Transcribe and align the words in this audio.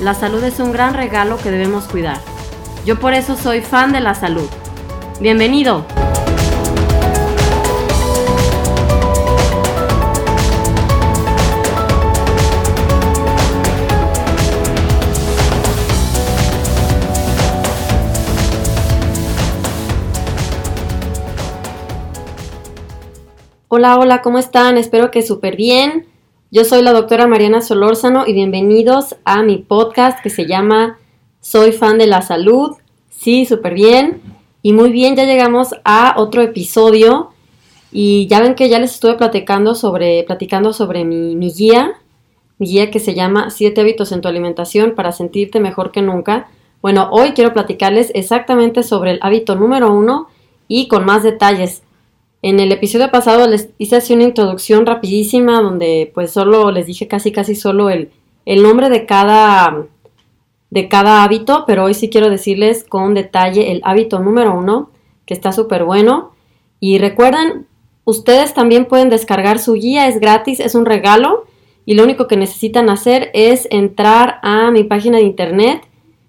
la 0.00 0.14
salud 0.14 0.42
es 0.44 0.60
un 0.60 0.72
gran 0.72 0.94
regalo 0.94 1.38
que 1.38 1.50
debemos 1.50 1.84
cuidar. 1.84 2.20
Yo 2.84 3.00
por 3.00 3.14
eso 3.14 3.36
soy 3.36 3.60
fan 3.62 3.92
de 3.92 4.00
la 4.00 4.14
salud. 4.14 4.48
Bienvenido. 5.20 5.86
Hola, 23.68 23.98
hola, 23.98 24.22
¿cómo 24.22 24.38
están? 24.38 24.78
Espero 24.78 25.10
que 25.10 25.22
súper 25.22 25.56
bien. 25.56 26.06
Yo 26.56 26.64
soy 26.64 26.80
la 26.80 26.94
doctora 26.94 27.26
Mariana 27.26 27.60
Solórzano 27.60 28.26
y 28.26 28.32
bienvenidos 28.32 29.16
a 29.26 29.42
mi 29.42 29.58
podcast 29.58 30.22
que 30.22 30.30
se 30.30 30.46
llama 30.46 30.98
Soy 31.42 31.72
fan 31.72 31.98
de 31.98 32.06
la 32.06 32.22
salud. 32.22 32.78
Sí, 33.10 33.44
súper 33.44 33.74
bien. 33.74 34.22
Y 34.62 34.72
muy 34.72 34.90
bien, 34.90 35.16
ya 35.16 35.26
llegamos 35.26 35.74
a 35.84 36.14
otro 36.16 36.40
episodio 36.40 37.28
y 37.92 38.26
ya 38.28 38.40
ven 38.40 38.54
que 38.54 38.70
ya 38.70 38.78
les 38.78 38.94
estuve 38.94 39.16
platicando 39.16 39.74
sobre, 39.74 40.22
platicando 40.22 40.72
sobre 40.72 41.04
mi, 41.04 41.36
mi 41.36 41.52
guía, 41.52 42.00
mi 42.56 42.68
guía 42.68 42.90
que 42.90 43.00
se 43.00 43.14
llama 43.14 43.50
Siete 43.50 43.82
hábitos 43.82 44.10
en 44.12 44.22
tu 44.22 44.28
alimentación 44.28 44.94
para 44.94 45.12
sentirte 45.12 45.60
mejor 45.60 45.92
que 45.92 46.00
nunca. 46.00 46.48
Bueno, 46.80 47.10
hoy 47.10 47.32
quiero 47.32 47.52
platicarles 47.52 48.10
exactamente 48.14 48.82
sobre 48.82 49.10
el 49.10 49.18
hábito 49.20 49.56
número 49.56 49.92
uno 49.92 50.28
y 50.68 50.88
con 50.88 51.04
más 51.04 51.22
detalles. 51.22 51.82
En 52.42 52.60
el 52.60 52.70
episodio 52.70 53.10
pasado 53.10 53.48
les 53.48 53.70
hice 53.78 53.96
así 53.96 54.14
una 54.14 54.24
introducción 54.24 54.86
rapidísima 54.86 55.60
donde 55.60 56.10
pues 56.14 56.30
solo 56.32 56.70
les 56.70 56.86
dije 56.86 57.08
casi 57.08 57.32
casi 57.32 57.54
solo 57.54 57.90
el, 57.90 58.10
el 58.44 58.62
nombre 58.62 58.88
de 58.88 59.06
cada, 59.06 59.86
de 60.70 60.88
cada 60.88 61.24
hábito, 61.24 61.64
pero 61.66 61.84
hoy 61.84 61.94
sí 61.94 62.10
quiero 62.10 62.30
decirles 62.30 62.84
con 62.84 63.14
detalle 63.14 63.72
el 63.72 63.80
hábito 63.84 64.20
número 64.20 64.56
uno, 64.56 64.90
que 65.24 65.34
está 65.34 65.52
súper 65.52 65.84
bueno. 65.84 66.32
Y 66.78 66.98
recuerden, 66.98 67.66
ustedes 68.04 68.54
también 68.54 68.84
pueden 68.84 69.08
descargar 69.08 69.58
su 69.58 69.72
guía, 69.72 70.06
es 70.06 70.20
gratis, 70.20 70.60
es 70.60 70.74
un 70.74 70.84
regalo 70.84 71.46
y 71.86 71.94
lo 71.94 72.04
único 72.04 72.26
que 72.28 72.36
necesitan 72.36 72.90
hacer 72.90 73.30
es 73.32 73.66
entrar 73.70 74.38
a 74.42 74.70
mi 74.70 74.84
página 74.84 75.18
de 75.18 75.24
internet 75.24 75.82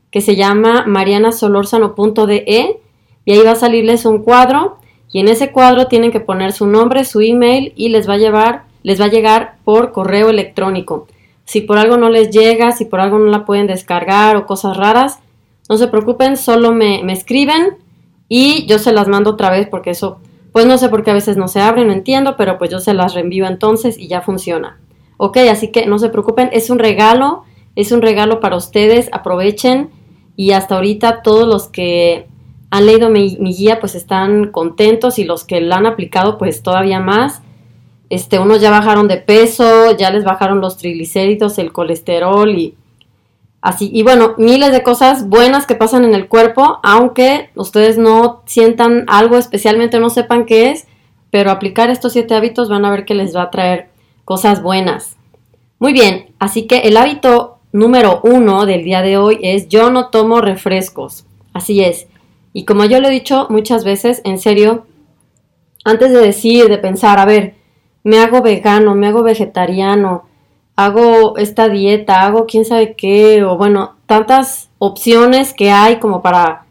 que 0.10 0.22
se 0.22 0.36
llama 0.36 0.86
marianasolorzano.de 0.88 2.80
y 3.26 3.32
ahí 3.32 3.44
va 3.44 3.52
a 3.52 3.56
salirles 3.56 4.06
un 4.06 4.24
cuadro 4.24 4.78
y 5.12 5.20
en 5.20 5.28
ese 5.28 5.52
cuadro 5.52 5.88
tienen 5.88 6.12
que 6.12 6.20
poner 6.20 6.52
su 6.52 6.68
nombre, 6.68 7.06
su 7.06 7.22
email 7.22 7.74
y 7.76 7.90
les 7.90 8.10
va 8.10 8.16
a 8.16 8.18
llevar, 8.18 8.64
les 8.84 9.00
va 9.00 9.06
a 9.06 9.10
llegar 9.10 9.56
por 9.64 9.92
correo 9.92 10.30
electrónico. 10.30 11.08
Si 11.46 11.62
por 11.62 11.78
algo 11.78 11.98
no 11.98 12.10
les 12.10 12.30
llega, 12.30 12.72
si 12.74 12.86
por 12.86 13.00
algo 13.00 13.18
no 13.18 13.32
la 13.32 13.46
pueden 13.46 13.68
descargar 13.68 14.36
o 14.36 14.46
cosas 14.46 14.76
raras, 14.76 15.20
no 15.70 15.78
se 15.78 15.88
preocupen, 15.88 16.38
solo 16.38 16.74
me, 16.74 17.02
me 17.04 17.14
escriben 17.14 17.78
y 18.28 18.66
yo 18.66 18.80
se 18.80 18.92
las 18.92 19.08
mando 19.08 19.32
otra 19.32 19.50
vez 19.50 19.68
porque 19.68 19.92
eso, 19.92 20.20
pues 20.52 20.66
no 20.66 20.78
sé 20.78 20.90
por 20.90 21.04
qué 21.04 21.12
a 21.12 21.16
veces 21.16 21.38
no 21.38 21.48
se 21.48 21.62
abren, 21.62 21.88
no 21.88 21.94
entiendo, 21.94 22.36
pero 22.38 22.58
pues 22.58 22.70
yo 22.70 22.80
se 22.80 22.94
las 22.94 23.14
reenvío 23.14 23.48
entonces 23.48 23.98
y 23.98 24.08
ya 24.08 24.22
funciona. 24.22 24.78
Ok, 25.18 25.38
así 25.50 25.70
que 25.70 25.86
no 25.86 26.00
se 26.00 26.10
preocupen, 26.10 26.50
es 26.52 26.70
un 26.70 26.80
regalo, 26.80 27.44
es 27.76 27.92
un 27.92 28.02
regalo 28.02 28.40
para 28.40 28.56
ustedes, 28.56 29.10
aprovechen 29.12 29.90
y 30.36 30.52
hasta 30.52 30.76
ahorita 30.76 31.22
todos 31.22 31.48
los 31.48 31.68
que 31.68 32.28
han 32.70 32.86
leído 32.86 33.10
mi, 33.10 33.38
guía 33.38 33.80
pues 33.80 33.96
están 33.96 34.52
contentos 34.52 35.20
y 35.20 35.24
los 35.24 35.44
que 35.44 35.62
la 35.62 35.78
han 35.78 35.86
aplicado 35.86 36.38
pues 36.38 36.64
todavía 36.64 37.00
más. 37.00 37.42
Este, 38.10 38.40
unos 38.40 38.62
ya 38.62 38.72
bajaron 38.72 39.08
de 39.08 39.18
peso, 39.18 39.96
ya 39.98 40.12
les 40.12 40.24
bajaron 40.24 40.62
los 40.62 40.78
triglicéridos, 40.78 41.58
el 41.58 41.72
colesterol 41.72 42.50
y 42.50 42.76
así. 43.62 43.90
Y 43.94 44.04
bueno, 44.04 44.36
miles 44.38 44.72
de 44.72 44.84
cosas 44.84 45.28
buenas 45.28 45.66
que 45.66 45.76
pasan 45.76 46.06
en 46.06 46.14
el 46.14 46.28
cuerpo, 46.28 46.80
aunque 46.84 47.50
ustedes 47.56 47.98
no 47.98 48.44
sientan 48.46 49.06
algo 49.08 49.38
especialmente, 49.38 50.00
no 50.00 50.10
sepan 50.10 50.46
qué 50.46 50.72
es, 50.72 50.88
pero 51.32 51.52
aplicar 51.52 51.90
estos 51.90 52.14
siete 52.14 52.36
hábitos 52.36 52.70
van 52.70 52.86
a 52.86 52.92
ver 52.92 53.06
que 53.06 53.16
les 53.16 53.36
va 53.36 53.44
a 53.44 53.52
traer 53.52 53.90
cosas 54.26 54.62
buenas. 54.62 55.18
Muy 55.80 55.94
bien, 55.94 56.34
así 56.40 56.66
que 56.66 56.80
el 56.80 56.98
hábito 56.98 57.60
número 57.72 58.22
uno 58.24 58.66
del 58.66 58.84
día 58.84 59.02
de 59.02 59.18
hoy 59.18 59.40
es 59.42 59.68
yo 59.68 59.90
no 59.90 60.08
tomo 60.08 60.42
refrescos. 60.42 61.26
Así 61.54 61.84
es. 61.84 62.08
Y 62.54 62.66
como 62.66 62.86
yo 62.86 63.00
lo 63.00 63.08
he 63.08 63.12
dicho 63.12 63.48
muchas 63.50 63.84
veces, 63.84 64.22
en 64.24 64.40
serio, 64.40 64.86
antes 65.86 66.12
de 66.12 66.20
decir, 66.20 66.68
de 66.68 66.78
pensar, 66.78 67.20
a 67.20 67.26
ver, 67.26 67.56
me 68.04 68.20
hago 68.20 68.42
vegano, 68.42 68.96
me 68.96 69.08
hago 69.08 69.24
vegetariano, 69.24 70.26
hago 70.76 71.38
esta 71.38 71.70
dieta, 71.70 72.26
hago 72.26 72.46
quién 72.46 72.66
sabe 72.66 72.96
qué, 72.96 73.44
o 73.44 73.58
bueno, 73.58 73.96
tantas 74.06 74.70
opciones 74.80 75.54
que 75.54 75.72
hay 75.72 75.98
como 75.98 76.22
para, 76.22 76.66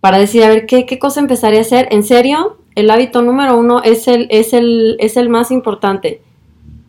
para 0.00 0.18
decir, 0.18 0.44
a 0.44 0.48
ver, 0.48 0.66
¿qué, 0.66 0.86
qué 0.86 0.98
cosa 0.98 1.20
empezaré 1.20 1.58
a 1.58 1.62
hacer. 1.62 1.88
En 1.90 2.02
serio, 2.02 2.58
el 2.74 2.90
hábito 2.90 3.22
número 3.22 3.56
uno 3.56 3.82
es 3.82 4.08
el, 4.08 4.28
es 4.30 4.52
el, 4.52 4.96
es 4.98 5.16
el 5.16 5.28
más 5.28 5.50
importante. 5.50 6.22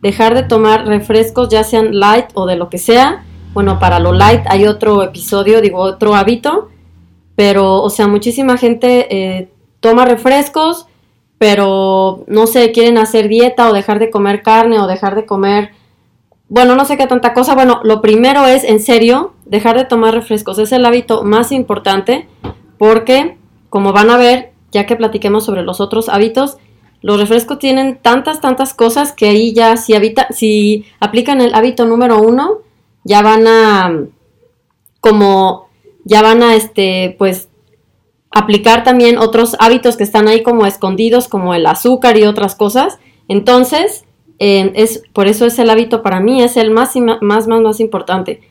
Dejar 0.00 0.34
de 0.34 0.42
tomar 0.42 0.86
refrescos, 0.86 1.48
ya 1.48 1.64
sean 1.64 1.98
light 1.98 2.26
o 2.34 2.46
de 2.46 2.56
lo 2.56 2.68
que 2.68 2.78
sea. 2.78 3.24
Bueno, 3.52 3.78
para 3.78 3.98
lo 3.98 4.12
light 4.12 4.42
hay 4.48 4.66
otro 4.66 5.02
episodio, 5.02 5.60
digo, 5.60 5.78
otro 5.78 6.14
hábito 6.14 6.68
pero, 7.36 7.82
o 7.82 7.90
sea, 7.90 8.06
muchísima 8.06 8.56
gente 8.56 9.06
eh, 9.10 9.48
toma 9.80 10.04
refrescos, 10.04 10.86
pero 11.38 12.24
no 12.26 12.46
sé, 12.46 12.72
quieren 12.72 12.98
hacer 12.98 13.28
dieta 13.28 13.68
o 13.68 13.72
dejar 13.72 13.98
de 13.98 14.10
comer 14.10 14.42
carne 14.42 14.78
o 14.80 14.86
dejar 14.86 15.14
de 15.14 15.26
comer, 15.26 15.72
bueno, 16.48 16.76
no 16.76 16.84
sé 16.84 16.96
qué 16.96 17.06
tanta 17.06 17.34
cosa. 17.34 17.54
Bueno, 17.54 17.80
lo 17.84 18.00
primero 18.00 18.46
es, 18.46 18.64
en 18.64 18.80
serio, 18.80 19.34
dejar 19.44 19.76
de 19.76 19.84
tomar 19.84 20.14
refrescos. 20.14 20.58
Es 20.58 20.72
el 20.72 20.84
hábito 20.84 21.24
más 21.24 21.52
importante 21.52 22.28
porque, 22.78 23.38
como 23.70 23.92
van 23.92 24.10
a 24.10 24.16
ver, 24.16 24.52
ya 24.70 24.86
que 24.86 24.96
platiquemos 24.96 25.44
sobre 25.44 25.62
los 25.62 25.80
otros 25.80 26.08
hábitos, 26.08 26.58
los 27.00 27.18
refrescos 27.18 27.58
tienen 27.58 27.98
tantas, 28.00 28.40
tantas 28.40 28.72
cosas 28.72 29.12
que 29.12 29.26
ahí 29.26 29.52
ya 29.52 29.76
si, 29.76 29.94
habita, 29.94 30.26
si 30.30 30.86
aplican 31.00 31.40
el 31.40 31.54
hábito 31.54 31.86
número 31.86 32.20
uno, 32.20 32.58
ya 33.04 33.22
van 33.22 33.46
a 33.46 33.92
como 35.00 35.63
ya 36.04 36.22
van 36.22 36.42
a, 36.42 36.54
este, 36.54 37.16
pues, 37.18 37.48
aplicar 38.30 38.84
también 38.84 39.18
otros 39.18 39.56
hábitos 39.60 39.96
que 39.96 40.04
están 40.04 40.28
ahí 40.28 40.42
como 40.42 40.66
escondidos, 40.66 41.28
como 41.28 41.54
el 41.54 41.66
azúcar 41.66 42.18
y 42.18 42.24
otras 42.24 42.54
cosas. 42.54 42.98
Entonces, 43.28 44.04
eh, 44.38 44.72
es, 44.74 45.02
por 45.12 45.28
eso 45.28 45.46
es 45.46 45.58
el 45.58 45.70
hábito 45.70 46.02
para 46.02 46.20
mí, 46.20 46.42
es 46.42 46.56
el 46.56 46.70
más, 46.70 46.94
más, 46.96 47.46
más, 47.46 47.46
más 47.48 47.80
importante. 47.80 48.42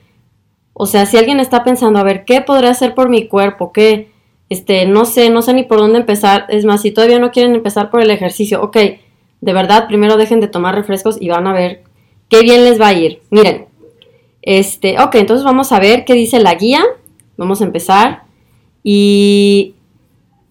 O 0.73 0.85
sea, 0.85 1.05
si 1.05 1.17
alguien 1.17 1.39
está 1.39 1.63
pensando, 1.63 1.99
a 1.99 2.03
ver, 2.03 2.25
¿qué 2.25 2.41
podría 2.41 2.71
hacer 2.71 2.95
por 2.95 3.09
mi 3.09 3.27
cuerpo? 3.27 3.71
¿Qué? 3.71 4.09
Este, 4.49 4.85
no 4.85 5.05
sé, 5.05 5.29
no 5.29 5.41
sé 5.41 5.53
ni 5.53 5.63
por 5.63 5.79
dónde 5.79 5.99
empezar. 5.99 6.45
Es 6.49 6.65
más, 6.65 6.81
si 6.81 6.91
todavía 6.91 7.19
no 7.19 7.31
quieren 7.31 7.53
empezar 7.53 7.91
por 7.91 8.01
el 8.01 8.09
ejercicio, 8.09 8.61
ok, 8.61 8.77
de 9.41 9.53
verdad, 9.53 9.87
primero 9.87 10.17
dejen 10.17 10.39
de 10.39 10.47
tomar 10.47 10.73
refrescos 10.73 11.17
y 11.19 11.27
van 11.29 11.45
a 11.47 11.53
ver 11.53 11.83
qué 12.29 12.41
bien 12.41 12.63
les 12.63 12.79
va 12.79 12.87
a 12.87 12.93
ir. 12.93 13.21
Miren, 13.29 13.65
este, 14.41 14.99
ok, 14.99 15.15
entonces 15.15 15.43
vamos 15.43 15.71
a 15.71 15.79
ver 15.79 16.05
qué 16.05 16.13
dice 16.13 16.39
la 16.39 16.55
guía. 16.55 16.83
Vamos 17.37 17.61
a 17.61 17.65
empezar. 17.65 18.23
Y, 18.83 19.75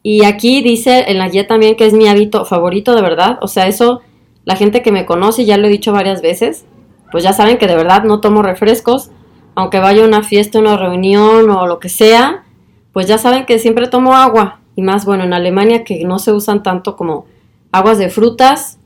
y 0.02 0.24
aquí 0.24 0.62
dice 0.62 1.04
en 1.08 1.18
la 1.18 1.28
guía 1.28 1.46
también 1.46 1.76
que 1.76 1.86
es 1.86 1.92
mi 1.92 2.08
hábito 2.08 2.44
favorito, 2.44 2.94
de 2.94 3.02
verdad. 3.02 3.38
O 3.42 3.48
sea, 3.48 3.66
eso, 3.66 4.00
la 4.44 4.56
gente 4.56 4.82
que 4.82 4.92
me 4.92 5.06
conoce, 5.06 5.44
ya 5.44 5.56
lo 5.58 5.66
he 5.66 5.70
dicho 5.70 5.92
varias 5.92 6.22
veces, 6.22 6.64
pues 7.10 7.22
ya 7.22 7.32
saben 7.32 7.58
que 7.58 7.66
de 7.66 7.76
verdad 7.76 8.04
no 8.04 8.20
tomo 8.20 8.42
refrescos. 8.42 9.10
Aunque 9.54 9.78
vaya 9.78 10.02
a 10.02 10.06
una 10.06 10.22
fiesta, 10.22 10.58
una 10.58 10.78
reunión 10.78 11.50
o 11.50 11.66
lo 11.66 11.78
que 11.78 11.90
sea, 11.90 12.44
pues 12.92 13.06
ya 13.06 13.18
saben 13.18 13.44
que 13.46 13.58
siempre 13.58 13.86
tomo 13.88 14.14
agua. 14.14 14.60
y 14.74 14.80
más, 14.80 15.04
bueno, 15.04 15.24
en 15.24 15.34
Alemania 15.34 15.84
que 15.84 16.02
no 16.06 16.18
se 16.18 16.32
usan 16.32 16.62
tanto 16.62 16.96
como 16.96 17.26
aguas 17.72 17.98
de 17.98 18.08
frutas, 18.08 18.78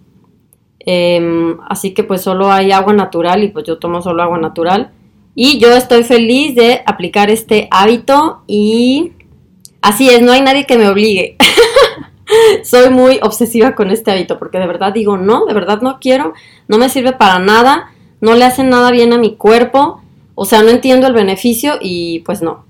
em, 0.81 1.59
así 1.69 1.95
que 1.95 2.03
pues 2.03 2.23
solo 2.23 2.51
hay 2.51 2.73
agua 2.73 2.93
natural 2.93 3.45
y 3.45 3.49
pues 3.49 3.65
yo 3.67 3.79
tomo 3.79 4.03
solo 4.03 4.23
agua 4.23 4.39
natural. 4.39 4.91
Y 5.39 5.59
yo 5.59 5.71
estoy 5.77 6.03
feliz 6.03 6.55
de 6.55 6.83
aplicar 6.87 7.29
este 7.29 7.69
hábito 7.71 8.43
y 8.47 9.13
así 9.83 10.09
es, 10.09 10.23
no 10.23 10.33
hay 10.33 10.41
nadie 10.41 10.65
que 10.65 10.79
me 10.79 10.89
obligue. 10.89 11.37
Soy 12.65 12.89
muy 12.89 13.21
obsesiva 13.23 13.75
con 13.75 13.91
este 13.91 14.11
hábito 14.11 14.39
porque 14.39 14.59
de 14.59 14.67
verdad 14.67 14.95
digo, 14.95 15.19
no, 15.19 15.45
de 15.45 15.53
verdad 15.53 15.83
no 15.83 16.01
quiero, 16.01 16.33
no 16.69 16.79
me 16.79 16.89
sirve 16.89 17.13
para 17.13 17.39
nada, 17.39 17.93
no 18.23 18.35
le 18.35 18.47
hace 18.47 18.65
nada 18.65 18.91
bien 18.91 19.13
a 19.13 19.19
mi 19.19 19.37
cuerpo, 19.37 20.01
o 20.35 20.47
sea, 20.47 20.63
no 20.63 20.71
entiendo 20.71 21.07
el 21.07 21.13
beneficio 21.13 21.75
y 21.83 22.21
pues 22.21 22.41
no. 22.41 22.65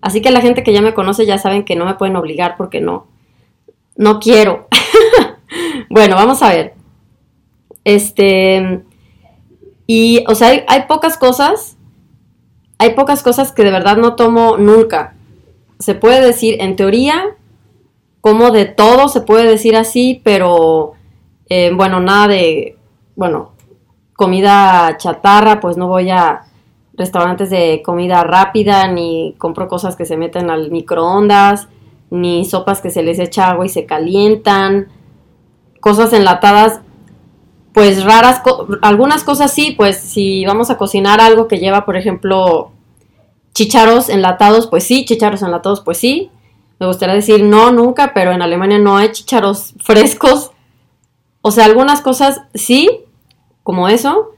Así 0.00 0.22
que 0.22 0.30
la 0.30 0.40
gente 0.40 0.62
que 0.62 0.72
ya 0.72 0.80
me 0.80 0.94
conoce 0.94 1.26
ya 1.26 1.36
saben 1.36 1.66
que 1.66 1.76
no 1.76 1.84
me 1.84 1.96
pueden 1.96 2.16
obligar 2.16 2.56
porque 2.56 2.80
no, 2.80 3.08
no 3.96 4.20
quiero. 4.20 4.68
bueno, 5.90 6.16
vamos 6.16 6.42
a 6.42 6.48
ver. 6.48 6.72
Este, 7.84 8.84
y, 9.86 10.24
o 10.26 10.34
sea, 10.34 10.48
hay, 10.48 10.64
hay 10.66 10.84
pocas 10.88 11.18
cosas 11.18 11.76
hay 12.80 12.94
pocas 12.94 13.22
cosas 13.22 13.52
que 13.52 13.62
de 13.62 13.70
verdad 13.70 13.98
no 13.98 14.16
tomo 14.16 14.56
nunca. 14.56 15.12
Se 15.78 15.94
puede 15.94 16.24
decir, 16.24 16.56
en 16.60 16.76
teoría, 16.76 17.36
como 18.22 18.52
de 18.52 18.64
todo, 18.64 19.08
se 19.08 19.20
puede 19.20 19.46
decir 19.46 19.76
así, 19.76 20.22
pero 20.24 20.94
eh, 21.50 21.72
bueno, 21.74 22.00
nada 22.00 22.28
de, 22.28 22.78
bueno, 23.16 23.52
comida 24.14 24.96
chatarra, 24.96 25.60
pues 25.60 25.76
no 25.76 25.88
voy 25.88 26.08
a 26.08 26.46
restaurantes 26.94 27.50
de 27.50 27.82
comida 27.84 28.24
rápida, 28.24 28.88
ni 28.88 29.34
compro 29.36 29.68
cosas 29.68 29.94
que 29.94 30.06
se 30.06 30.16
meten 30.16 30.48
al 30.48 30.70
microondas, 30.70 31.68
ni 32.08 32.46
sopas 32.46 32.80
que 32.80 32.88
se 32.88 33.02
les 33.02 33.18
echa 33.18 33.50
agua 33.50 33.66
y 33.66 33.68
se 33.68 33.84
calientan, 33.84 34.88
cosas 35.80 36.14
enlatadas, 36.14 36.80
pues 37.72 38.04
raras, 38.04 38.42
algunas 38.82 39.22
cosas 39.24 39.52
sí, 39.52 39.72
pues 39.76 39.98
si 39.98 40.44
vamos 40.44 40.70
a 40.70 40.76
cocinar 40.76 41.20
algo 41.20 41.46
que 41.46 41.58
lleva, 41.58 41.84
por 41.84 41.96
ejemplo, 41.96 42.72
chicharos 43.54 44.08
enlatados, 44.08 44.66
pues 44.66 44.84
sí, 44.84 45.04
chicharos 45.04 45.42
enlatados, 45.42 45.80
pues 45.80 45.98
sí. 45.98 46.30
Me 46.78 46.86
gustaría 46.86 47.14
decir 47.14 47.44
no, 47.44 47.70
nunca, 47.70 48.12
pero 48.14 48.32
en 48.32 48.42
Alemania 48.42 48.78
no 48.78 48.96
hay 48.96 49.12
chicharos 49.12 49.74
frescos. 49.80 50.50
O 51.42 51.50
sea, 51.50 51.64
algunas 51.66 52.00
cosas 52.00 52.42
sí, 52.54 53.02
como 53.62 53.88
eso. 53.88 54.32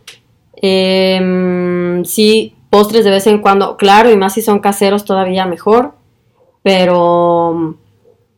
Em, 0.57 2.05
sí, 2.05 2.55
postres 2.69 3.05
de 3.05 3.11
vez 3.11 3.27
en 3.27 3.41
cuando, 3.41 3.77
claro, 3.77 4.11
y 4.11 4.17
más 4.17 4.35
si 4.35 4.43
son 4.43 4.59
caseros 4.59 5.05
todavía 5.05 5.47
mejor. 5.47 5.95
Pero 6.63 7.77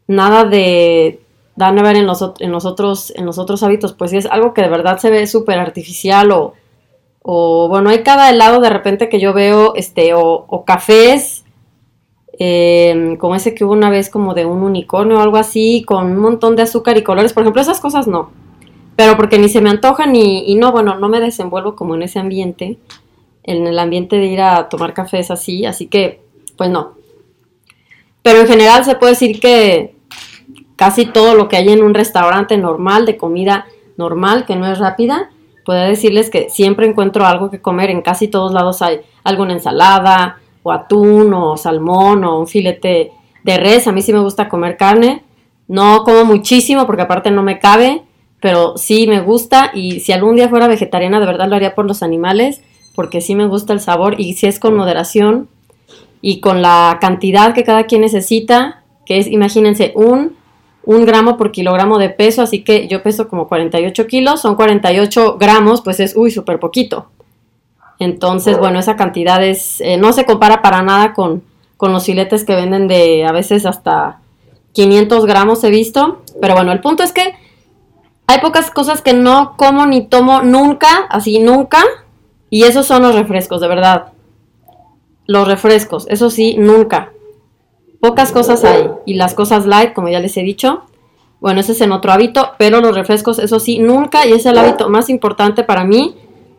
nada 0.07 0.45
de 0.45 1.24
dan 1.57 1.79
a 1.79 1.83
ver 1.83 1.97
en 1.97 2.07
los, 2.07 2.25
en 2.41 2.51
los, 2.51 2.65
otros, 2.65 3.13
en 3.17 3.27
los 3.27 3.39
otros 3.39 3.63
hábitos, 3.63 3.93
pues 3.93 4.11
si 4.11 4.17
es 4.17 4.27
algo 4.27 4.55
que 4.55 4.63
de 4.63 4.69
verdad 4.69 4.99
se 4.99 5.11
ve 5.11 5.27
súper 5.27 5.59
artificial 5.59 6.33
o, 6.33 6.55
o, 7.23 7.69
bueno, 7.69 7.91
hay 7.91 8.03
cada 8.03 8.31
helado 8.31 8.61
de 8.61 8.71
repente 8.71 9.09
que 9.09 9.21
yo 9.21 9.33
veo, 9.33 9.75
este, 9.77 10.13
o, 10.15 10.65
cafés, 10.67 11.45
em, 12.39 13.17
como 13.17 13.35
ese 13.35 13.55
que 13.55 13.65
hubo 13.65 13.73
una 13.73 13.91
vez 13.91 14.11
como 14.11 14.35
de 14.35 14.45
un 14.45 14.63
unicornio 14.63 15.17
o 15.17 15.21
algo 15.21 15.37
así, 15.37 15.85
con 15.87 16.07
un 16.07 16.19
montón 16.19 16.57
de 16.57 16.63
azúcar 16.63 16.97
y 16.99 17.03
colores, 17.03 17.33
por 17.33 17.43
ejemplo, 17.43 17.63
esas 17.63 17.81
cosas 17.81 18.09
no, 18.09 18.31
pero 18.97 19.17
porque 19.17 19.39
ni 19.39 19.49
se 19.49 19.61
me 19.61 19.71
antojan 19.71 20.15
y, 20.17 20.45
y 20.47 20.57
no, 20.57 20.73
bueno, 20.73 20.97
no 20.99 21.09
me 21.09 21.21
desenvuelvo 21.21 21.77
como 21.77 21.95
en 21.95 22.03
ese 22.03 22.19
ambiente, 22.19 22.79
en 23.45 23.67
el 23.67 23.79
ambiente 23.79 24.17
de 24.17 24.27
ir 24.27 24.41
a 24.41 24.69
tomar 24.69 24.93
cafés 24.93 25.31
así, 25.31 25.67
así 25.67 25.87
que, 25.87 26.21
pues 26.57 26.71
no. 26.71 26.95
Pero 28.23 28.41
en 28.41 28.47
general 28.47 28.85
se 28.85 28.97
puede 28.97 29.13
decir 29.13 29.39
que 29.39 29.94
casi 30.85 31.07
todo 31.07 31.35
lo 31.35 31.49
que 31.49 31.57
hay 31.57 31.71
en 31.71 31.83
un 31.83 31.95
restaurante 31.95 32.59
normal, 32.59 33.07
de 33.07 33.17
comida 33.17 33.65
normal, 33.97 34.45
que 34.45 34.55
no 34.55 34.71
es 34.71 34.79
rápida, 34.79 35.31
puedo 35.65 35.81
decirles 35.81 36.29
que 36.29 36.51
siempre 36.51 36.87
encuentro 36.87 37.25
algo 37.25 37.51
que 37.51 37.63
comer. 37.63 37.89
En 37.89 38.03
casi 38.03 38.29
todos 38.29 38.53
lados 38.53 38.83
hay 38.83 39.01
alguna 39.23 39.55
ensalada, 39.55 40.41
o 40.63 40.73
atún, 40.73 41.33
o 41.33 41.57
salmón, 41.57 42.23
o 42.25 42.39
un 42.39 42.47
filete 42.47 43.13
de 43.45 43.57
res. 43.57 43.87
A 43.87 43.93
mí 43.93 44.03
sí 44.03 44.13
me 44.13 44.19
gusta 44.19 44.51
comer 44.51 44.77
carne. 44.77 45.23
No 45.69 46.05
como 46.05 46.27
muchísimo 46.27 46.85
porque 46.85 47.01
aparte 47.01 47.31
no 47.31 47.43
me 47.43 47.59
cabe, 47.59 48.03
pero 48.41 48.77
sí 48.77 49.07
me 49.07 49.23
gusta. 49.23 49.71
Y 49.73 50.01
si 50.01 50.13
algún 50.13 50.37
día 50.37 50.51
fuera 50.51 50.69
vegetariana, 50.69 51.19
de 51.19 51.25
verdad 51.25 51.49
lo 51.49 51.57
haría 51.57 51.75
por 51.75 51.87
los 51.87 52.03
animales, 52.03 52.61
porque 52.95 53.23
sí 53.23 53.35
me 53.35 53.47
gusta 53.47 53.73
el 53.73 53.81
sabor. 53.81 54.21
Y 54.21 54.35
si 54.35 54.49
es 54.49 54.61
con 54.61 54.77
moderación 54.77 55.49
y 56.21 56.41
con 56.41 56.61
la 56.61 56.99
cantidad 57.01 57.55
que 57.55 57.65
cada 57.65 57.85
quien 57.85 58.03
necesita, 58.03 58.83
que 59.07 59.17
es, 59.17 59.29
imagínense, 59.29 59.95
un 59.95 60.44
un 60.87 61.05
gramo 61.05 61.37
por 61.37 61.53
kilogramo 61.53 61.99
de 61.99 62.11
peso, 62.11 62.43
así 62.43 62.63
que 62.63 62.89
yo 62.89 63.03
peso 63.03 63.29
como 63.29 63.49
48 63.49 64.07
kilos, 64.07 64.41
son 64.41 64.55
48 64.55 65.37
gramos, 65.39 65.81
pues 65.83 66.01
es, 66.01 66.15
uy, 66.17 66.31
súper 66.31 66.61
poquito. 66.61 67.07
Entonces, 67.99 68.59
bueno, 68.59 68.79
esa 68.79 68.97
cantidad 68.97 69.43
es, 69.43 69.81
eh, 69.81 69.97
no 69.97 70.13
se 70.13 70.27
compara 70.27 70.63
para 70.63 70.83
nada 70.83 71.15
con, 71.15 71.43
con 71.77 71.93
los 71.93 72.05
filetes 72.05 72.45
que 72.45 72.55
venden 72.55 72.89
de 72.89 73.25
a 73.25 73.33
veces 73.33 73.67
hasta 73.67 74.21
500 74.73 75.25
gramos 75.27 75.65
he 75.65 75.71
visto. 75.71 76.23
Pero 76.41 76.55
bueno, 76.55 76.73
el 76.73 76.81
punto 76.81 77.03
es 77.03 77.13
que 77.13 77.35
hay 78.27 78.41
pocas 78.41 78.71
cosas 78.71 79.01
que 79.01 79.15
no 79.15 79.55
como 79.57 79.87
ni 79.87 80.07
tomo 80.07 80.43
nunca, 80.43 81.07
así 81.09 81.39
nunca. 81.39 81.83
Y 82.51 82.65
esos 82.65 82.87
son 82.87 83.03
los 83.03 83.15
refrescos, 83.15 83.61
de 83.61 83.69
verdad. 83.69 84.13
Los 85.27 85.49
refrescos, 85.49 86.07
eso 86.11 86.29
sí, 86.29 86.57
nunca. 86.59 87.14
Pocas 88.05 88.33
cosas 88.33 88.63
hay. 88.65 88.91
Y 89.07 89.15
las 89.15 89.33
cosas 89.33 89.65
light, 89.65 89.95
como 89.95 90.11
ya 90.11 90.21
les 90.21 90.37
he 90.37 90.43
dicho, 90.43 90.83
bueno, 91.41 91.61
ese 91.61 91.73
es 91.73 91.81
en 91.81 91.91
otro 91.91 92.13
hábito, 92.13 92.51
pero 92.59 92.83
los 92.83 92.95
refrescos, 92.95 93.39
eso 93.39 93.59
sí, 93.59 93.79
nunca, 93.79 94.27
y 94.27 94.33
es 94.33 94.45
el 94.45 94.59
hábito 94.59 94.91
más 94.91 95.09
importante 95.09 95.65
para 95.65 95.85
mí, 95.85 96.15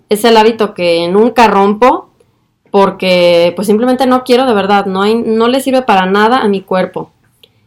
es 0.09 0.25
el 0.25 0.37
hábito 0.37 0.73
que 0.73 1.07
nunca 1.07 1.45
rompo, 1.45 2.09
porque 2.71 3.53
pues 3.55 3.67
simplemente 3.67 4.07
no 4.07 4.23
quiero, 4.23 4.47
de 4.47 4.55
verdad, 4.55 4.87
no, 4.87 5.03
hay, 5.03 5.13
no 5.13 5.47
le 5.47 5.59
sirve 5.59 5.83
para 5.83 6.07
nada 6.07 6.39
a 6.39 6.47
mi 6.47 6.61
cuerpo. 6.61 7.11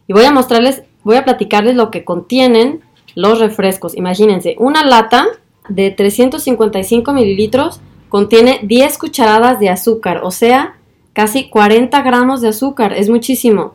Y 0.07 0.13
voy 0.13 0.25
a 0.25 0.33
mostrarles, 0.33 0.83
voy 1.05 1.15
a 1.15 1.23
platicarles 1.23 1.77
lo 1.77 1.89
que 1.89 2.03
contienen 2.03 2.81
los 3.15 3.39
refrescos. 3.39 3.95
Imagínense, 3.95 4.57
una 4.59 4.83
lata 4.83 5.25
de 5.69 5.91
355 5.91 7.13
mililitros 7.13 7.79
contiene 8.09 8.59
10 8.61 8.97
cucharadas 8.97 9.57
de 9.61 9.69
azúcar, 9.69 10.19
o 10.25 10.31
sea, 10.31 10.75
casi 11.13 11.49
40 11.49 12.01
gramos 12.01 12.41
de 12.41 12.49
azúcar, 12.49 12.93
es 12.93 13.09
muchísimo. 13.09 13.73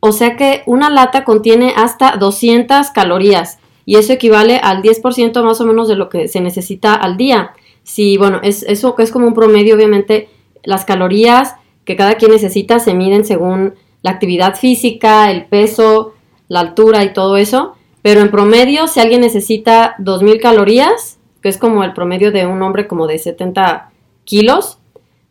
O 0.00 0.12
sea 0.12 0.36
que 0.36 0.62
una 0.66 0.90
lata 0.90 1.24
contiene 1.24 1.72
hasta 1.76 2.16
200 2.16 2.90
calorías 2.90 3.58
y 3.86 3.96
eso 3.96 4.12
equivale 4.12 4.58
al 4.58 4.82
10% 4.82 5.42
más 5.42 5.60
o 5.60 5.66
menos 5.66 5.88
de 5.88 5.96
lo 5.96 6.08
que 6.08 6.28
se 6.28 6.40
necesita 6.40 6.94
al 6.94 7.16
día. 7.16 7.52
Si, 7.82 8.16
bueno, 8.16 8.40
es, 8.42 8.62
eso 8.64 8.94
es 8.98 9.10
como 9.10 9.26
un 9.26 9.34
promedio, 9.34 9.74
obviamente, 9.74 10.28
las 10.62 10.84
calorías 10.84 11.54
que 11.84 11.96
cada 11.96 12.14
quien 12.16 12.32
necesita 12.32 12.80
se 12.80 12.94
miden 12.94 13.24
según 13.24 13.74
la 14.02 14.10
actividad 14.10 14.56
física, 14.56 15.30
el 15.30 15.46
peso, 15.46 16.14
la 16.48 16.60
altura 16.60 17.04
y 17.04 17.12
todo 17.12 17.36
eso. 17.36 17.74
Pero 18.02 18.20
en 18.20 18.30
promedio, 18.30 18.86
si 18.86 19.00
alguien 19.00 19.22
necesita 19.22 19.96
2.000 19.98 20.40
calorías, 20.40 21.18
que 21.42 21.48
es 21.48 21.58
como 21.58 21.84
el 21.84 21.94
promedio 21.94 22.32
de 22.32 22.46
un 22.46 22.62
hombre 22.62 22.86
como 22.86 23.06
de 23.06 23.18
70 23.18 23.90
kilos, 24.24 24.78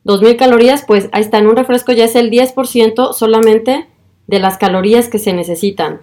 2000 0.04 0.38
calorías, 0.38 0.84
pues 0.86 1.10
ahí 1.12 1.22
está, 1.22 1.38
en 1.38 1.48
un 1.48 1.56
refresco 1.56 1.92
ya 1.92 2.06
es 2.06 2.16
el 2.16 2.30
10% 2.30 3.14
solamente 3.14 3.88
de 4.28 4.40
las 4.40 4.58
calorías 4.58 5.10
que 5.10 5.20
se 5.20 5.34
necesitan. 5.34 6.02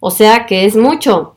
O 0.00 0.10
sea 0.10 0.46
que 0.46 0.64
es 0.64 0.76
mucho. 0.76 1.34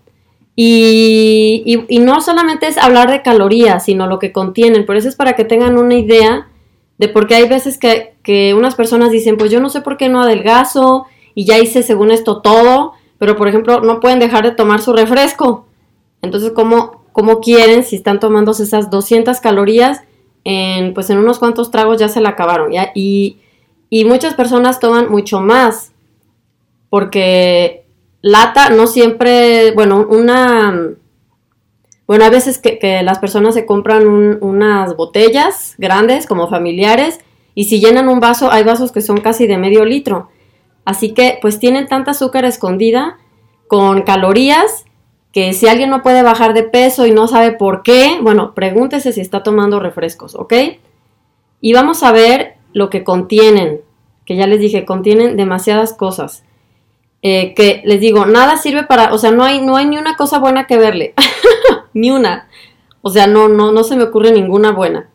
Y, 0.55 1.63
y, 1.87 1.99
no 1.99 2.21
solamente 2.21 2.67
es 2.67 2.77
hablar 2.77 3.09
de 3.09 3.21
calorías, 3.21 3.85
sino 3.85 4.05
lo 4.05 4.19
que 4.19 4.31
contienen. 4.31 4.85
Por 4.85 4.97
eso 4.97 5.07
es 5.07 5.15
para 5.15 5.33
que 5.33 5.45
tengan 5.45 5.77
una 5.77 5.95
idea 5.95 6.49
de 6.97 7.07
por 7.07 7.25
qué 7.25 7.35
hay 7.35 7.47
veces 7.47 7.77
que, 7.79 8.15
que 8.21 8.53
unas 8.53 8.75
personas 8.75 9.11
dicen, 9.11 9.37
pues 9.37 9.49
yo 9.49 9.59
no 9.59 9.69
sé 9.69 9.81
por 9.81 9.97
qué 9.97 10.09
no 10.09 10.21
adelgazo 10.21 11.05
y 11.33 11.45
ya 11.45 11.57
hice 11.57 11.81
según 11.81 12.11
esto 12.11 12.41
todo, 12.41 12.93
pero 13.17 13.37
por 13.37 13.47
ejemplo 13.47 13.81
no 13.81 13.99
pueden 13.99 14.19
dejar 14.19 14.43
de 14.43 14.51
tomar 14.51 14.81
su 14.81 14.93
refresco. 14.93 15.65
Entonces, 16.21 16.51
¿cómo, 16.51 17.05
cómo 17.13 17.39
quieren 17.39 17.83
si 17.83 17.95
están 17.95 18.19
tomando 18.19 18.51
esas 18.51 18.91
200 18.91 19.39
calorías? 19.39 20.01
En, 20.43 20.93
pues 20.93 21.09
en 21.09 21.17
unos 21.17 21.39
cuantos 21.39 21.71
tragos 21.71 21.99
ya 21.99 22.09
se 22.09 22.21
la 22.21 22.29
acabaron. 22.29 22.71
¿ya? 22.71 22.91
Y, 22.95 23.37
muchas 24.05 24.33
personas 24.33 24.79
toman 24.79 25.09
mucho 25.09 25.41
más 25.41 25.91
porque 26.89 27.85
lata 28.21 28.69
no 28.69 28.87
siempre, 28.87 29.71
bueno, 29.71 30.07
una... 30.09 30.89
Bueno, 32.07 32.25
a 32.25 32.29
veces 32.29 32.57
que, 32.57 33.01
las 33.03 33.19
personas 33.19 33.53
se 33.53 33.65
compran 33.65 34.05
unas 34.05 34.97
botellas 34.97 35.75
grandes 35.77 36.27
como 36.27 36.49
familiares 36.49 37.19
y 37.55 37.65
si 37.65 37.79
llenan 37.79 38.09
un 38.09 38.19
vaso, 38.19 38.51
hay 38.51 38.63
vasos 38.63 38.91
que 38.91 39.01
son 39.01 39.21
casi 39.21 39.47
de 39.47 39.57
medio 39.57 39.85
litro. 39.85 40.29
Así 40.83 41.13
que 41.13 41.37
pues 41.41 41.59
tienen 41.59 41.87
tanta 41.87 42.11
azúcar 42.11 42.43
escondida 42.43 43.17
con 43.67 44.01
calorías 44.01 44.85
que 45.31 45.53
si 45.53 45.67
alguien 45.67 45.89
no 45.89 46.01
puede 46.03 46.23
bajar 46.23 46.53
de 46.53 46.63
peso 46.63 47.05
y 47.05 47.11
no 47.11 47.27
sabe 47.27 47.51
por 47.53 47.83
qué, 47.83 48.19
bueno, 48.21 48.53
pregúntese 48.53 49.13
si 49.13 49.21
está 49.21 49.43
tomando 49.43 49.79
refrescos, 49.79 50.35
¿ok? 50.35 50.53
Y 51.61 51.73
vamos 51.73 52.03
a 52.03 52.11
ver 52.11 52.55
lo 52.73 52.89
que 52.89 53.03
contienen, 53.03 53.81
que 54.25 54.35
ya 54.35 54.47
les 54.47 54.59
dije, 54.59 54.85
contienen 54.85 55.37
demasiadas 55.37 55.93
cosas. 55.93 56.43
eh, 57.23 57.53
que 57.53 57.81
les 57.85 57.99
digo, 58.01 58.25
nada 58.25 58.57
sirve 58.57 58.83
para, 58.83 59.13
o 59.13 59.17
sea, 59.19 59.31
no 59.31 59.43
hay, 59.43 59.61
no 59.61 59.75
hay 59.77 59.85
ni 59.85 59.97
una 59.97 60.15
cosa 60.15 60.39
buena 60.39 60.65
que 60.67 60.77
verle, 60.77 61.13
ni 61.93 62.09
una. 62.11 62.47
O 63.03 63.09
sea, 63.11 63.27
no, 63.27 63.47
no, 63.47 63.71
no 63.71 63.83
se 63.83 63.95
me 63.95 64.03
ocurre 64.03 64.31
ninguna 64.31 64.71
buena. 64.71 65.09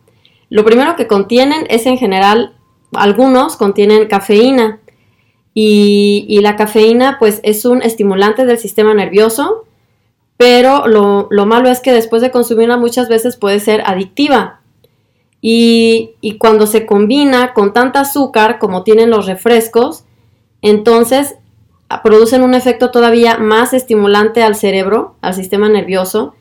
Lo 0.48 0.64
primero 0.64 0.94
que 0.96 1.06
contienen 1.08 1.66
es 1.68 1.86
en 1.86 1.98
general, 1.98 2.54
algunos 2.94 3.56
contienen 3.56 4.06
cafeína. 4.06 4.80
Y, 5.54 6.26
y 6.28 6.40
la 6.40 6.54
cafeína, 6.56 7.16
pues, 7.18 7.40
es 7.42 7.64
un 7.64 7.82
estimulante 7.82 8.44
del 8.44 8.58
sistema 8.58 8.94
nervioso, 8.94 9.64
pero 10.36 10.86
lo, 10.86 11.28
lo, 11.30 11.46
malo 11.46 11.68
es 11.68 11.80
que 11.80 11.92
después 11.92 12.22
de 12.22 12.30
consumirla 12.30 12.76
muchas 12.76 13.08
veces 13.08 13.36
puede 13.36 13.60
ser 13.60 13.82
adictiva. 13.86 14.60
Y, 15.40 16.12
y 16.20 16.38
cuando 16.38 16.66
se 16.66 16.86
combina 16.86 17.54
con 17.54 17.72
tanta 17.72 18.00
azúcar 18.00 18.58
como 18.58 18.82
tienen 18.82 19.10
los 19.10 19.26
refrescos, 19.26 20.04
entonces 20.62 21.36
producen 22.02 22.42
un 22.42 22.54
efecto 22.54 22.90
todavía 22.90 23.38
más 23.38 23.72
estimulante 23.72 24.42
al 24.42 24.56
cerebro, 24.56 25.16
al 25.20 25.34
sistema 25.34 25.68
nervioso. 25.68 26.34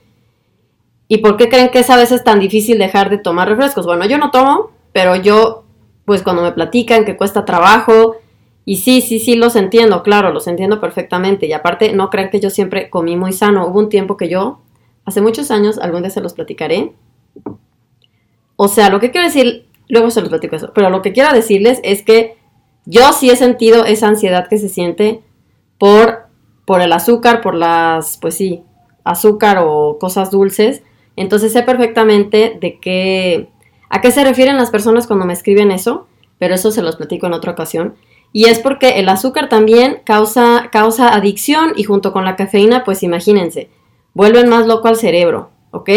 ¿Y 1.07 1.17
por 1.17 1.37
qué 1.37 1.49
creen 1.49 1.69
que 1.69 1.79
es 1.79 1.89
a 1.89 1.97
veces 1.97 2.23
tan 2.23 2.39
difícil 2.39 2.79
dejar 2.79 3.09
de 3.09 3.19
tomar 3.19 3.47
refrescos? 3.47 3.85
Bueno, 3.85 4.05
yo 4.05 4.17
no 4.17 4.31
tomo, 4.31 4.71
pero 4.91 5.15
yo, 5.15 5.63
pues 6.05 6.23
cuando 6.23 6.41
me 6.41 6.51
platican 6.51 7.05
que 7.05 7.15
cuesta 7.15 7.45
trabajo, 7.45 8.17
y 8.65 8.77
sí, 8.77 9.01
sí, 9.01 9.19
sí, 9.19 9.35
los 9.35 9.55
entiendo, 9.55 10.01
claro, 10.01 10.33
los 10.33 10.47
entiendo 10.47 10.81
perfectamente. 10.81 11.45
Y 11.45 11.53
aparte, 11.53 11.93
no 11.93 12.09
crean 12.09 12.31
que 12.31 12.39
yo 12.39 12.49
siempre 12.49 12.89
comí 12.89 13.15
muy 13.15 13.31
sano. 13.31 13.67
Hubo 13.67 13.79
un 13.79 13.89
tiempo 13.89 14.17
que 14.17 14.27
yo, 14.27 14.61
hace 15.05 15.21
muchos 15.21 15.51
años, 15.51 15.77
algún 15.77 16.01
día 16.01 16.09
se 16.09 16.21
los 16.21 16.33
platicaré. 16.33 16.93
O 18.55 18.67
sea, 18.67 18.89
lo 18.89 18.99
que 18.99 19.11
quiero 19.11 19.27
decir, 19.27 19.67
luego 19.87 20.09
se 20.09 20.21
los 20.21 20.29
platico 20.29 20.55
eso, 20.55 20.71
pero 20.73 20.89
lo 20.89 21.03
que 21.03 21.13
quiero 21.13 21.31
decirles 21.31 21.79
es 21.83 22.01
que 22.01 22.37
yo 22.85 23.13
sí 23.13 23.29
he 23.29 23.35
sentido 23.35 23.85
esa 23.85 24.07
ansiedad 24.07 24.47
que 24.47 24.57
se 24.57 24.69
siente 24.69 25.21
por, 25.77 26.27
por 26.65 26.81
el 26.81 26.91
azúcar, 26.91 27.41
por 27.41 27.53
las, 27.53 28.17
pues 28.17 28.35
sí, 28.35 28.63
azúcar 29.03 29.59
o 29.61 29.99
cosas 29.99 30.31
dulces. 30.31 30.81
Entonces 31.15 31.53
sé 31.53 31.61
perfectamente 31.61 32.57
de 32.59 32.79
qué, 32.79 33.49
a 33.89 34.01
qué 34.01 34.11
se 34.11 34.23
refieren 34.23 34.57
las 34.57 34.71
personas 34.71 35.05
cuando 35.05 35.25
me 35.25 35.33
escriben 35.33 35.71
eso, 35.71 36.07
pero 36.39 36.55
eso 36.55 36.71
se 36.71 36.81
los 36.81 36.95
platico 36.95 37.27
en 37.27 37.33
otra 37.33 37.51
ocasión. 37.51 37.95
Y 38.35 38.49
es 38.49 38.59
porque 38.59 38.99
el 38.99 39.07
azúcar 39.07 39.47
también 39.47 40.01
causa, 40.03 40.67
causa 40.69 41.15
adicción 41.15 41.71
y 41.77 41.85
junto 41.85 42.11
con 42.11 42.25
la 42.25 42.35
cafeína, 42.35 42.83
pues 42.83 43.01
imagínense, 43.01 43.69
vuelven 44.13 44.49
más 44.49 44.67
loco 44.67 44.89
al 44.89 44.97
cerebro, 44.97 45.51
¿ok? 45.71 45.89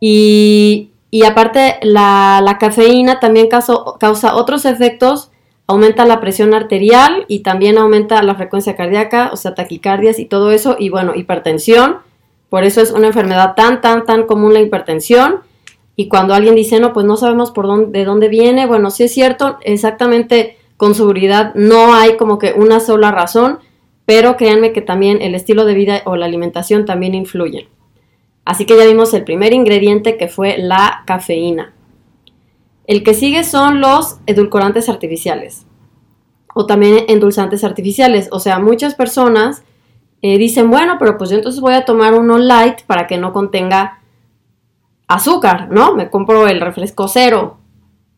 Y, 0.00 0.88
y 1.10 1.24
aparte 1.24 1.80
la, 1.82 2.40
la, 2.42 2.56
cafeína 2.56 3.20
también 3.20 3.48
causa, 3.48 3.74
causa 4.00 4.36
otros 4.36 4.64
efectos 4.64 5.30
aumenta 5.66 6.06
la 6.06 6.18
presión 6.22 6.54
arterial 6.54 7.26
y 7.28 7.40
también 7.40 7.76
aumenta 7.76 8.22
la 8.22 8.34
frecuencia 8.34 8.74
cardíaca, 8.74 9.28
o 9.30 9.36
sea, 9.36 9.54
taquicardias 9.54 10.18
y 10.20 10.24
todo 10.24 10.50
eso, 10.50 10.76
y 10.78 10.88
bueno, 10.88 11.14
hipertensión, 11.14 11.98
por 12.48 12.64
eso 12.64 12.80
es 12.80 12.90
una 12.90 13.08
enfermedad 13.08 13.54
tan, 13.54 13.82
tan, 13.82 14.06
tan 14.06 14.22
común 14.24 14.54
la 14.54 14.62
hipertensión. 14.62 15.40
Y 15.94 16.08
cuando 16.08 16.32
alguien 16.32 16.54
dice, 16.54 16.80
no, 16.80 16.94
pues 16.94 17.04
no 17.04 17.18
sabemos 17.18 17.50
por 17.50 17.66
dónde, 17.66 17.98
de 17.98 18.06
dónde 18.06 18.28
viene, 18.28 18.64
bueno, 18.64 18.90
sí 18.90 19.04
es 19.04 19.12
cierto, 19.12 19.58
exactamente 19.60 20.57
con 20.78 20.94
seguridad 20.94 21.52
no 21.54 21.92
hay 21.92 22.16
como 22.16 22.38
que 22.38 22.54
una 22.54 22.80
sola 22.80 23.10
razón, 23.10 23.58
pero 24.06 24.36
créanme 24.36 24.72
que 24.72 24.80
también 24.80 25.20
el 25.20 25.34
estilo 25.34 25.66
de 25.66 25.74
vida 25.74 26.02
o 26.06 26.16
la 26.16 26.24
alimentación 26.24 26.86
también 26.86 27.14
influyen. 27.14 27.68
Así 28.46 28.64
que 28.64 28.76
ya 28.78 28.86
vimos 28.86 29.12
el 29.12 29.24
primer 29.24 29.52
ingrediente 29.52 30.16
que 30.16 30.28
fue 30.28 30.56
la 30.56 31.02
cafeína. 31.04 31.74
El 32.86 33.02
que 33.02 33.12
sigue 33.12 33.44
son 33.44 33.82
los 33.82 34.20
edulcorantes 34.26 34.88
artificiales 34.88 35.66
o 36.54 36.64
también 36.64 37.04
endulzantes 37.08 37.64
artificiales. 37.64 38.28
O 38.32 38.38
sea, 38.38 38.60
muchas 38.60 38.94
personas 38.94 39.64
eh, 40.22 40.38
dicen, 40.38 40.70
bueno, 40.70 40.96
pero 40.98 41.18
pues 41.18 41.30
yo 41.30 41.36
entonces 41.36 41.60
voy 41.60 41.74
a 41.74 41.84
tomar 41.84 42.14
uno 42.14 42.38
light 42.38 42.82
para 42.86 43.08
que 43.08 43.18
no 43.18 43.32
contenga 43.32 44.00
azúcar, 45.08 45.68
¿no? 45.70 45.94
Me 45.94 46.08
compro 46.08 46.46
el 46.46 46.60
refresco 46.60 47.08
cero 47.08 47.58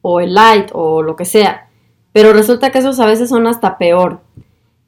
o 0.03 0.21
el 0.21 0.35
light 0.35 0.71
o 0.75 1.03
lo 1.03 1.17
que 1.17 1.25
sea. 1.25 1.70
Pero 2.13 2.33
resulta 2.33 2.71
que 2.71 2.79
esos 2.79 3.01
a 3.01 3.07
veces 3.07 3.29
son 3.29 3.47
hasta 3.47 3.79
peor. 3.79 4.21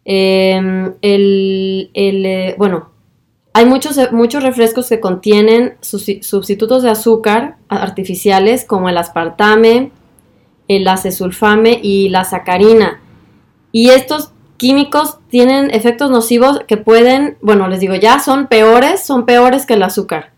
Em, 0.05 0.95
el, 1.01 1.91
el 1.95 2.27
eh, 2.27 2.55
bueno, 2.59 2.91
hay 3.53 3.67
muchos, 3.67 3.99
eh, 3.99 4.09
muchos 4.11 4.43
refrescos 4.43 4.89
que 4.89 5.01
contienen 5.01 5.75
sustitutos 5.81 6.83
de 6.83 6.91
azúcar 6.91 7.57
artificiales 7.69 8.65
como 8.65 8.89
el 8.89 8.97
aspartame, 8.97 9.91
el 10.69 10.89
acesulfame 10.89 11.79
y 11.83 12.09
la 12.09 12.25
sacarina. 12.25 13.01
Y 13.71 13.91
estos 13.91 14.33
químicos 14.57 15.19
tienen 15.29 15.71
efectos 15.71 16.11
nocivos 16.11 16.61
que 16.67 16.77
pueden, 16.77 17.37
bueno, 17.43 17.69
les 17.69 17.81
digo, 17.81 17.95
ya 17.95 18.21
son 18.21 18.47
peores, 18.47 19.05
son 19.05 19.27
peores 19.27 19.67
que 19.67 19.75
el 19.75 19.83
azúcar. 19.83 20.32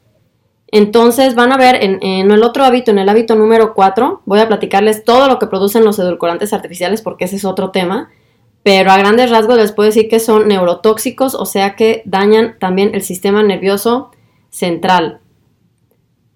Entonces 0.77 1.37
van 1.37 1.53
a 1.53 1.57
ver 1.57 1.77
en, 1.85 2.03
el 2.03 2.43
otro 2.43 2.65
hábito, 2.65 2.91
en 2.91 2.99
el 2.99 3.09
hábito 3.09 3.37
número 3.37 3.75
4, 3.75 4.23
voy 4.25 4.41
a 4.41 4.49
platicarles 4.49 5.05
todo 5.05 5.29
lo 5.29 5.39
que 5.39 5.47
producen 5.47 5.85
los 5.85 6.01
edulcorantes 6.01 6.53
artificiales 6.53 7.01
porque 7.01 7.27
ese 7.27 7.37
es 7.37 7.45
otro 7.45 7.71
tema 7.71 8.11
pero 8.65 8.91
a 8.91 8.97
grandes 8.97 9.31
rasgos 9.31 9.59
les 9.59 9.71
puedo 9.71 9.89
decir 9.89 10.09
que 10.09 10.19
son 10.19 10.49
neurotóxicos, 10.49 11.35
o 11.35 11.45
sea 11.45 11.77
que 11.77 12.03
dañan 12.07 12.57
también 12.59 12.95
el 12.95 13.03
sistema 13.03 13.43
nervioso 13.43 14.11
central. 14.49 15.21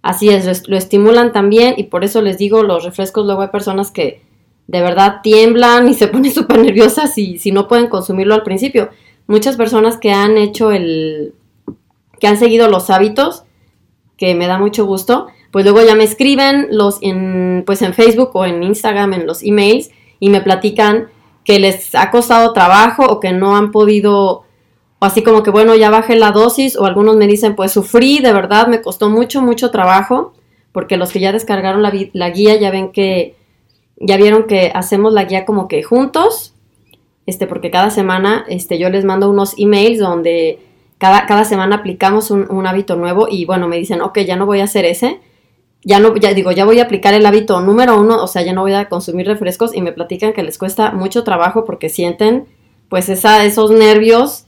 Así 0.02 0.28
es, 0.28 0.68
lo 0.68 0.76
estimulan 0.76 1.32
también 1.32 1.74
y 1.76 1.84
por 1.84 2.04
eso 2.04 2.20
les 2.20 2.36
digo, 2.36 2.62
los 2.62 2.84
refrescos, 2.84 3.24
luego 3.24 3.42
hay 3.42 3.48
personas 3.48 3.90
que 3.90 4.22
de 4.66 4.82
verdad 4.82 5.20
tiemblan 5.22 5.88
y 5.88 5.94
se 5.94 6.06
ponen 6.06 6.30
súper 6.34 6.60
nerviosas 6.60 7.14
si, 7.14 7.38
si 7.38 7.50
no 7.50 7.66
pueden 7.66 7.88
consumirlo 7.88 8.34
al 8.34 8.42
principio. 8.44 8.90
Muchas 9.26 9.56
personas 9.56 9.96
que 9.96 10.12
han 10.12 10.36
hecho 10.36 10.70
el, 10.70 11.34
que 12.20 12.28
han 12.28 12.36
seguido 12.36 12.68
los 12.68 12.90
hábitos, 12.90 13.44
que 14.18 14.34
me 14.34 14.46
da 14.46 14.58
mucho 14.58 14.84
gusto, 14.84 15.28
pues 15.50 15.64
luego 15.64 15.82
ya 15.82 15.94
me 15.94 16.04
escriben 16.04 16.68
los 16.70 16.98
en, 17.00 17.62
pues 17.64 17.80
en 17.80 17.94
Facebook 17.94 18.30
o 18.34 18.44
en 18.44 18.62
Instagram, 18.62 19.14
en 19.14 19.26
los 19.26 19.42
emails, 19.42 19.90
y 20.20 20.28
me 20.28 20.42
platican 20.42 21.08
que 21.44 21.58
les 21.58 21.94
ha 21.94 22.10
costado 22.10 22.52
trabajo 22.52 23.06
o 23.06 23.20
que 23.20 23.32
no 23.32 23.56
han 23.56 23.70
podido, 23.70 24.42
o 24.98 25.04
así 25.04 25.22
como 25.22 25.42
que 25.42 25.50
bueno, 25.50 25.74
ya 25.76 25.88
bajé 25.88 26.16
la 26.16 26.32
dosis, 26.32 26.76
o 26.76 26.84
algunos 26.84 27.16
me 27.16 27.26
dicen, 27.26 27.54
pues 27.54 27.72
sufrí, 27.72 28.18
de 28.18 28.34
verdad, 28.34 28.66
me 28.66 28.82
costó 28.82 29.08
mucho, 29.08 29.40
mucho 29.40 29.70
trabajo, 29.70 30.34
porque 30.72 30.98
los 30.98 31.10
que 31.10 31.20
ya 31.20 31.32
descargaron 31.32 31.82
la, 31.82 31.92
la 32.12 32.30
guía 32.30 32.56
ya 32.56 32.70
ven 32.70 32.92
que, 32.92 33.36
ya 33.96 34.16
vieron 34.16 34.46
que 34.46 34.70
hacemos 34.74 35.12
la 35.12 35.24
guía 35.24 35.46
como 35.46 35.68
que 35.68 35.82
juntos, 35.82 36.54
este, 37.24 37.46
porque 37.46 37.70
cada 37.70 37.90
semana 37.90 38.44
este, 38.48 38.78
yo 38.78 38.90
les 38.90 39.04
mando 39.04 39.30
unos 39.30 39.54
emails 39.58 39.98
donde 39.98 40.58
cada, 40.98 41.26
cada 41.26 41.44
semana 41.44 41.76
aplicamos 41.76 42.30
un, 42.30 42.66
hábito 42.66 42.96
nuevo 42.96 43.28
y 43.30 43.44
bueno, 43.44 43.68
me 43.68 43.78
dicen, 43.78 44.00
ok, 44.00 44.18
ya 44.20 44.36
no 44.36 44.46
voy 44.46 44.60
a 44.60 44.64
hacer 44.64 44.84
ese, 44.84 45.20
ya 45.84 46.00
no, 46.00 46.16
ya 46.16 46.34
digo, 46.34 46.50
ya 46.50 46.64
voy 46.64 46.80
a 46.80 46.84
aplicar 46.84 47.14
el 47.14 47.24
hábito 47.24 47.60
número 47.60 48.00
uno, 48.00 48.22
o 48.22 48.26
sea, 48.26 48.42
ya 48.42 48.52
no 48.52 48.62
voy 48.62 48.74
a 48.74 48.88
consumir 48.88 49.26
refrescos 49.26 49.74
y 49.74 49.80
me 49.80 49.92
platican 49.92 50.32
que 50.32 50.42
les 50.42 50.58
cuesta 50.58 50.90
mucho 50.90 51.22
trabajo 51.22 51.64
porque 51.64 51.88
sienten 51.88 52.46
pues 52.88 53.08
esa, 53.08 53.44
esos 53.44 53.70
nervios 53.70 54.46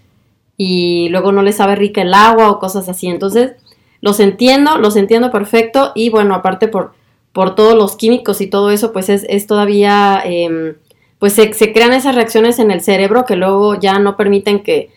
y 0.56 1.08
luego 1.10 1.30
no 1.30 1.42
les 1.42 1.56
sabe 1.56 1.76
rica 1.76 2.02
el 2.02 2.14
agua 2.14 2.50
o 2.50 2.58
cosas 2.58 2.88
así. 2.88 3.06
Entonces, 3.06 3.52
los 4.00 4.18
entiendo, 4.18 4.78
los 4.78 4.96
entiendo 4.96 5.30
perfecto 5.30 5.92
y 5.94 6.10
bueno, 6.10 6.34
aparte 6.34 6.66
por, 6.66 6.92
por 7.32 7.54
todos 7.54 7.74
los 7.76 7.96
químicos 7.96 8.40
y 8.40 8.48
todo 8.48 8.70
eso, 8.70 8.92
pues 8.92 9.08
es, 9.08 9.24
es 9.28 9.46
todavía, 9.46 10.20
eh, 10.24 10.76
pues 11.20 11.34
se, 11.34 11.52
se, 11.52 11.72
crean 11.72 11.92
esas 11.92 12.14
reacciones 12.16 12.58
en 12.58 12.70
el 12.70 12.80
cerebro 12.80 13.24
que 13.24 13.36
luego 13.36 13.78
ya 13.78 13.98
no 13.98 14.16
permiten 14.16 14.62
que, 14.62 14.90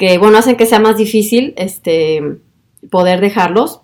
que, 0.00 0.16
bueno, 0.16 0.38
hacen 0.38 0.56
que 0.56 0.64
sea 0.64 0.80
más 0.80 0.96
difícil 0.96 1.52
este, 1.58 2.38
poder 2.90 3.20
dejarlos. 3.20 3.82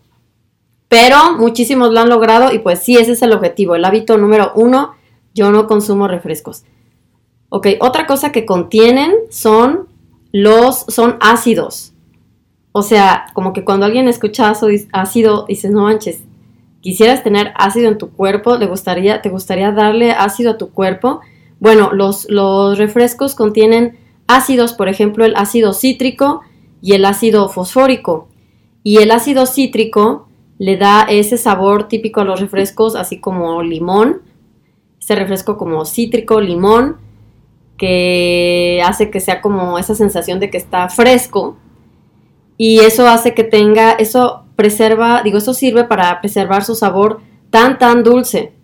Pero 0.88 1.35
muchísimos 1.37 1.92
lo 1.92 2.00
han 2.00 2.08
logrado 2.08 2.54
y 2.54 2.58
pues 2.61 2.78
sí, 2.78 2.96
ese 2.96 3.12
es 3.12 3.20
el 3.20 3.35
objetivo. 3.35 3.75
El 3.75 3.85
hábito 3.85 4.16
número 4.16 4.52
uno, 4.54 4.94
yo 5.35 5.50
no 5.50 5.66
consumo 5.66 6.08
refrescos. 6.08 6.64
Ok, 7.50 7.66
otra 7.80 8.06
cosa 8.06 8.32
que 8.32 8.46
contienen 8.46 9.12
son 9.28 9.88
los, 10.32 10.87
son 10.88 11.18
ácidos. 11.20 11.92
O 12.73 12.80
sea, 12.80 13.26
como 13.35 13.52
que 13.52 13.64
cuando 13.64 13.85
alguien 13.85 14.08
escucha 14.08 14.50
ácido, 14.92 15.44
dices, 15.46 15.70
no 15.70 15.82
manches, 15.82 16.23
quisieras 16.80 17.25
tener 17.25 17.52
ácido 17.56 17.88
en 17.88 17.99
tu 17.99 18.11
cuerpo, 18.12 18.56
¿Le 18.56 18.64
gustaría, 18.64 19.20
¿te 19.20 19.28
gustaría 19.28 19.70
darle 19.70 20.12
ácido 20.12 20.52
a 20.52 20.56
tu 20.56 20.70
cuerpo? 20.70 21.20
Bueno, 21.61 21.90
los, 21.92 22.26
los 22.30 22.78
refrescos 22.78 23.35
contienen 23.35 23.99
ácidos, 24.26 24.73
por 24.73 24.88
ejemplo, 24.88 25.25
el 25.25 25.37
ácido 25.37 25.73
cítrico 25.73 26.42
y 26.83 26.92
el 26.92 27.04
ácido 27.04 27.49
fosfórico. 27.49 28.28
Y 28.83 28.99
el 28.99 29.11
ácido 29.11 29.47
cítrico 29.47 30.28
le 30.59 30.76
da 30.76 31.02
ese 31.02 31.38
sabor 31.38 31.88
típico 31.88 32.21
a 32.21 32.25
los 32.25 32.40
refrescos, 32.40 32.97
así 32.97 33.21
como 33.21 33.62
limón, 33.62 34.23
ese 35.00 35.14
refresco 35.14 35.56
como 35.56 35.85
cítrico, 35.85 36.40
limón, 36.40 36.97
que 37.76 38.83
hace 38.85 39.11
que 39.11 39.21
sea 39.21 39.40
como 39.40 39.78
esa 39.78 39.95
sensación 39.95 40.40
de 40.40 40.50
que 40.50 40.56
está 40.56 40.88
fresco. 40.88 41.56
Y 42.56 42.78
eso 42.78 43.06
hace 43.06 43.35
que 43.35 43.45
tenga, 43.45 43.92
eso 43.92 44.45
preserva, 44.56 45.23
digo, 45.23 45.38
eso 45.38 45.52
sirve 45.52 45.85
para 45.85 46.21
preservar 46.21 46.64
su 46.64 46.75
sabor 46.75 47.21
tan, 47.50 47.78
tan 47.78 48.02
dulce. 48.02 48.54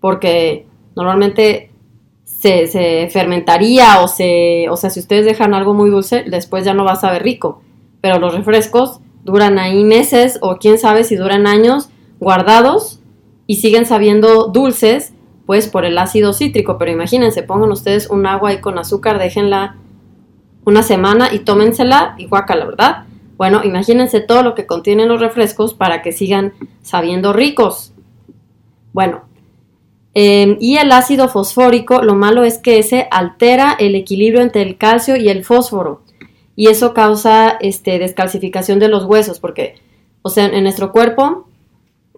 Porque 0.00 0.66
normalmente 0.94 1.67
se, 2.40 3.08
fermentaría 3.10 4.00
o 4.00 4.08
se, 4.08 4.68
o 4.70 4.76
sea, 4.76 4.90
si 4.90 5.00
ustedes 5.00 5.24
dejan 5.24 5.54
algo 5.54 5.74
muy 5.74 5.90
dulce, 5.90 6.24
después 6.24 6.64
ya 6.64 6.72
no 6.72 6.84
va 6.84 6.92
a 6.92 6.96
saber 6.96 7.22
rico. 7.22 7.62
Pero 8.00 8.20
los 8.20 8.34
refrescos 8.34 9.00
duran 9.24 9.58
ahí 9.58 9.82
meses 9.82 10.38
o 10.40 10.56
quién 10.56 10.78
sabe 10.78 11.02
si 11.02 11.16
duran 11.16 11.48
años 11.48 11.90
guardados 12.20 13.00
y 13.48 13.56
siguen 13.56 13.86
sabiendo 13.86 14.46
dulces, 14.46 15.14
pues 15.46 15.66
por 15.66 15.84
el 15.84 15.98
ácido 15.98 16.32
cítrico. 16.32 16.78
Pero 16.78 16.92
imagínense, 16.92 17.42
pongan 17.42 17.72
ustedes 17.72 18.08
un 18.08 18.24
agua 18.26 18.50
ahí 18.50 18.60
con 18.60 18.78
azúcar, 18.78 19.18
déjenla 19.18 19.76
una 20.64 20.84
semana 20.84 21.30
y 21.32 21.40
tómensela 21.40 22.14
y 22.18 22.28
la 22.28 22.64
¿verdad? 22.64 23.04
Bueno, 23.36 23.62
imagínense 23.64 24.20
todo 24.20 24.42
lo 24.42 24.54
que 24.54 24.66
contienen 24.66 25.08
los 25.08 25.20
refrescos 25.20 25.74
para 25.74 26.02
que 26.02 26.12
sigan 26.12 26.52
sabiendo 26.82 27.32
ricos. 27.32 27.92
Bueno, 28.92 29.22
em, 30.20 30.56
y 30.58 30.78
el 30.78 30.90
ácido 30.90 31.28
fosfórico, 31.28 32.02
lo 32.02 32.16
malo 32.16 32.42
es 32.42 32.58
que 32.58 32.80
ese 32.80 33.06
altera 33.12 33.76
el 33.78 33.94
equilibrio 33.94 34.40
entre 34.40 34.62
el 34.62 34.76
calcio 34.76 35.14
y 35.16 35.28
el 35.28 35.44
fósforo. 35.44 36.02
Y 36.56 36.66
eso 36.66 36.92
causa 36.92 37.56
este, 37.60 38.00
descalcificación 38.00 38.80
de 38.80 38.88
los 38.88 39.04
huesos, 39.04 39.38
porque, 39.38 39.76
o 40.22 40.28
sea, 40.28 40.46
en 40.46 40.64
nuestro 40.64 40.90
cuerpo 40.90 41.46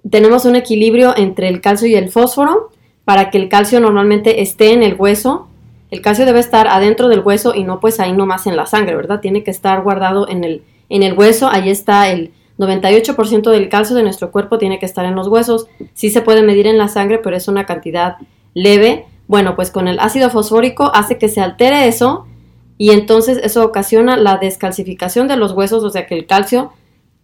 tenemos 0.09 0.47
un 0.47 0.57
equilibrio 0.57 1.14
entre 1.14 1.49
el 1.49 1.61
calcio 1.61 1.87
y 1.88 1.95
el 1.95 2.09
fósforo 2.09 2.71
para 3.04 3.28
que 3.28 3.37
el 3.37 3.50
calcio 3.50 3.80
normalmente 3.80 4.40
esté 4.40 4.73
en 4.73 4.83
el 4.83 4.95
hueso. 4.95 5.49
El 5.90 6.00
calcio 6.00 6.25
debe 6.25 6.40
estar 6.40 6.69
adentro 6.69 7.09
del 7.09 7.21
hueso 7.21 7.54
y 7.54 7.64
no 7.64 7.80
pues 7.80 8.00
ahí 8.00 8.14
nomás 8.14 8.47
en 8.47 8.57
la 8.57 8.64
sangre, 8.64 8.97
¿verdad? 8.97 9.21
Tiene 9.21 9.45
que 9.45 9.50
estar 9.50 9.83
guardado 9.83 10.26
en 10.26 10.42
el, 10.45 10.62
en 10.88 11.02
el 11.02 11.12
hueso, 11.12 11.50
ahí 11.50 11.69
está 11.69 12.09
el 12.11 12.33
98% 12.61 13.50
del 13.50 13.69
calcio 13.69 13.97
de 13.97 14.02
nuestro 14.02 14.31
cuerpo 14.31 14.59
tiene 14.59 14.79
que 14.79 14.87
estar 14.87 15.05
en 15.05 15.14
los 15.14 15.29
huesos. 15.29 15.67
Sí 15.95 16.11
se 16.11 16.21
puede 16.21 16.43
medir 16.43 16.67
en 16.67 16.79
la 16.79 16.88
sangre, 16.88 17.19
pero 17.19 17.37
es 17.37 17.49
una 17.49 17.67
cantidad 17.67 18.17
leve. 18.55 19.07
Bueno, 19.26 19.57
pues 19.57 19.71
con 19.71 19.88
el 19.88 19.99
ácido 19.99 20.31
fosfórico 20.31 20.90
hace 20.95 21.17
que 21.19 21.29
se 21.29 21.40
altere 21.40 21.88
eso 21.88 22.26
y 22.76 22.90
entonces 22.90 23.38
eso 23.43 23.64
ocasiona 23.64 24.17
la 24.17 24.37
descalcificación 24.38 25.29
de 25.29 25.37
los 25.37 25.52
huesos, 25.52 25.85
o 25.85 25.90
sea 25.90 26.07
que 26.07 26.17
el 26.17 26.26
calcio 26.26 26.73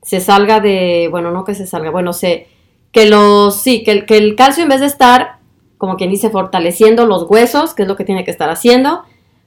se 0.03 0.21
salga 0.21 0.61
de, 0.61 1.09
bueno, 1.11 1.33
no 1.33 1.45
que 1.45 1.55
se 1.55 1.67
salga, 1.67 1.91
bueno, 1.91 2.13
se, 2.13 2.47
que 2.93 3.07
los, 3.07 3.57
sí, 3.57 3.83
que 3.83 3.91
el, 3.91 4.07
que 4.07 4.19
el 4.19 4.37
calcio 4.37 4.63
en 4.63 4.69
vez 4.69 4.81
de 4.81 4.87
estar, 4.87 5.39
como 5.79 5.97
quien 5.97 6.11
dice, 6.11 6.31
fortaleciendo 6.31 7.07
los 7.07 7.25
huesos, 7.29 7.75
que 7.75 7.83
es 7.83 7.89
lo 7.89 7.97
que 7.97 8.05
tiene 8.05 8.25
que 8.25 8.31
estar 8.31 8.51
haciendo, 8.51 9.03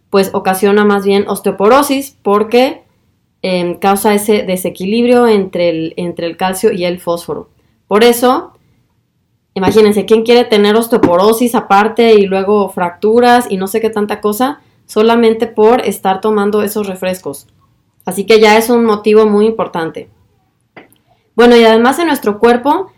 pues 0.10 0.32
ocasiona 0.34 0.84
más 0.84 1.06
bien 1.06 1.26
osteoporosis 1.28 2.18
porque 2.24 2.84
Em, 3.42 3.76
causa 3.76 4.14
ese 4.14 4.44
desequilibrio 4.44 5.26
entre 5.26 5.70
el, 5.70 5.94
entre 5.96 6.28
el 6.28 6.36
calcio 6.36 6.74
y 6.74 6.84
el 6.84 7.00
fósforo. 7.00 7.50
Por 7.88 8.04
eso, 8.04 8.52
imagínense, 9.54 10.06
¿quién 10.06 10.24
quiere 10.24 10.44
tener 10.44 10.76
osteoporosis 10.76 11.56
aparte 11.56 12.16
y 12.16 12.26
luego 12.26 12.68
fracturas 12.68 13.48
y 13.50 13.56
no 13.56 13.68
sé 13.68 13.80
qué 13.80 13.90
tanta 13.90 14.20
cosa? 14.20 14.60
Solamente 14.86 15.48
por 15.48 15.80
estar 15.82 16.20
tomando 16.20 16.64
esos 16.64 16.88
refrescos. 16.88 17.48
Así 18.04 18.26
que 18.26 18.42
ya 18.42 18.58
es 18.58 18.70
un 18.70 18.84
motivo 18.84 19.26
muy 19.26 19.46
importante. 19.46 20.10
Bueno, 21.34 21.56
y 21.56 21.64
además 21.64 21.98
en 22.00 22.08
nuestro 22.08 22.40
cuerpo, 22.40 22.92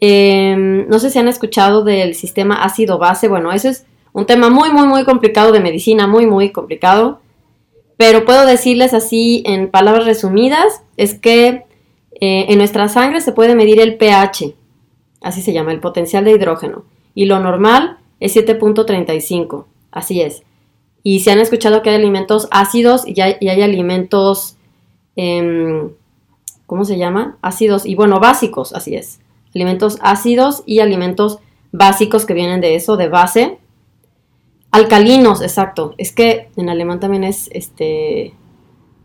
em, 0.00 0.88
no 0.88 0.98
sé 0.98 1.10
si 1.10 1.18
han 1.18 1.28
escuchado 1.28 1.84
del 1.84 2.14
sistema 2.14 2.62
ácido-base. 2.64 3.28
Bueno, 3.28 3.52
eso 3.52 3.68
es 3.68 3.84
un 4.14 4.24
tema 4.24 4.48
muy, 4.48 4.72
muy, 4.72 4.86
muy 4.86 5.04
complicado 5.04 5.52
de 5.52 5.60
medicina, 5.60 6.06
muy, 6.06 6.24
muy 6.24 6.50
complicado 6.50 7.20
pero 7.96 8.24
puedo 8.24 8.44
decirles 8.44 8.94
así 8.94 9.42
en 9.46 9.70
palabras 9.70 10.04
resumidas, 10.04 10.82
es 10.96 11.14
que 11.18 11.64
eh, 12.20 12.46
en 12.48 12.58
nuestra 12.58 12.88
sangre 12.88 13.20
se 13.20 13.32
puede 13.32 13.54
medir 13.54 13.80
el 13.80 13.96
pH, 13.96 14.54
así 15.22 15.42
se 15.42 15.52
llama, 15.52 15.72
el 15.72 15.80
potencial 15.80 16.24
de 16.24 16.32
hidrógeno, 16.32 16.84
y 17.14 17.24
lo 17.24 17.38
normal 17.38 17.98
es 18.20 18.36
7.35, 18.36 19.64
así 19.90 20.20
es. 20.20 20.42
Y 21.02 21.20
se 21.20 21.30
han 21.30 21.38
escuchado 21.38 21.82
que 21.82 21.90
hay 21.90 21.96
alimentos 21.96 22.48
ácidos 22.50 23.06
y 23.06 23.20
hay, 23.20 23.36
y 23.40 23.48
hay 23.48 23.62
alimentos, 23.62 24.56
em, 25.14 25.90
¿cómo 26.66 26.84
se 26.84 26.98
llama? 26.98 27.38
Ácidos 27.42 27.86
y 27.86 27.94
bueno, 27.94 28.18
básicos, 28.18 28.72
así 28.74 28.96
es. 28.96 29.20
Alimentos 29.54 29.98
ácidos 30.02 30.62
y 30.66 30.80
alimentos 30.80 31.38
básicos 31.72 32.26
que 32.26 32.34
vienen 32.34 32.60
de 32.60 32.74
eso, 32.74 32.96
de 32.96 33.08
base, 33.08 33.58
Alcalinos, 34.76 35.40
exacto. 35.40 35.94
Es 35.96 36.12
que 36.12 36.50
en 36.56 36.68
alemán 36.68 37.00
también 37.00 37.24
es, 37.24 37.48
este, 37.52 38.34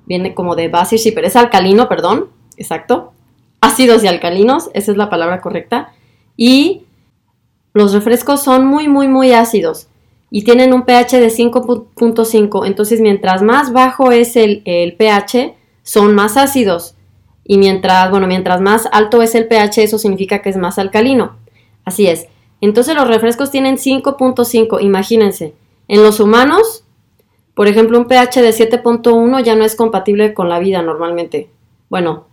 viene 0.06 0.34
como 0.34 0.58
de 0.58 0.68
base, 0.68 0.98
sí, 0.98 1.14
pero 1.14 1.28
es 1.28 1.38
alcalino, 1.38 1.88
perdón, 1.88 2.28
exacto. 2.58 3.14
Ácidos 3.62 4.04
y 4.04 4.08
alcalinos, 4.08 4.70
esa 4.74 4.92
es 4.92 4.98
la 4.98 5.10
palabra 5.10 5.40
correcta. 5.40 5.94
Y 6.36 6.82
los 7.74 7.94
refrescos 7.94 8.44
son 8.44 8.66
muy, 8.66 8.90
muy, 8.90 9.08
muy 9.08 9.32
ácidos 9.32 9.88
y 10.30 10.44
tienen 10.44 10.74
un 10.74 10.84
pH 10.84 11.22
de 11.22 11.28
5.5. 11.28 12.68
Entonces, 12.68 13.00
mientras 13.00 13.42
más 13.42 13.72
bajo 13.72 14.12
es 14.12 14.36
el, 14.36 14.64
pH, 14.98 15.56
son 15.84 16.14
más 16.14 16.36
ácidos. 16.36 16.96
Y 17.46 17.58
mientras, 17.58 18.10
bueno, 18.10 18.28
mientras 18.28 18.60
más 18.60 18.90
alto 18.92 19.22
es 19.22 19.36
el 19.36 19.48
pH, 19.48 19.84
eso 19.84 19.98
significa 19.98 20.42
que 20.42 20.50
es 20.50 20.58
más 20.58 20.78
alcalino. 20.80 21.38
Así 21.86 22.08
es. 22.08 22.28
Entonces, 22.60 22.94
los 22.94 23.08
refrescos 23.08 23.52
tienen 23.52 23.78
5.5, 23.78 24.82
imagínense. 24.82 25.54
En 25.92 26.04
los 26.04 26.22
humanos, 26.22 26.86
por 27.54 27.68
ejemplo, 27.68 28.00
un 28.00 28.06
pH 28.06 28.42
de 28.42 28.52
7.1 28.52 29.44
ya 29.44 29.58
no 29.58 29.66
es 29.66 29.76
compatible 29.76 30.34
con 30.34 30.48
la 30.48 30.58
vida 30.58 30.82
normalmente. 30.82 31.50
Bueno, 31.90 32.28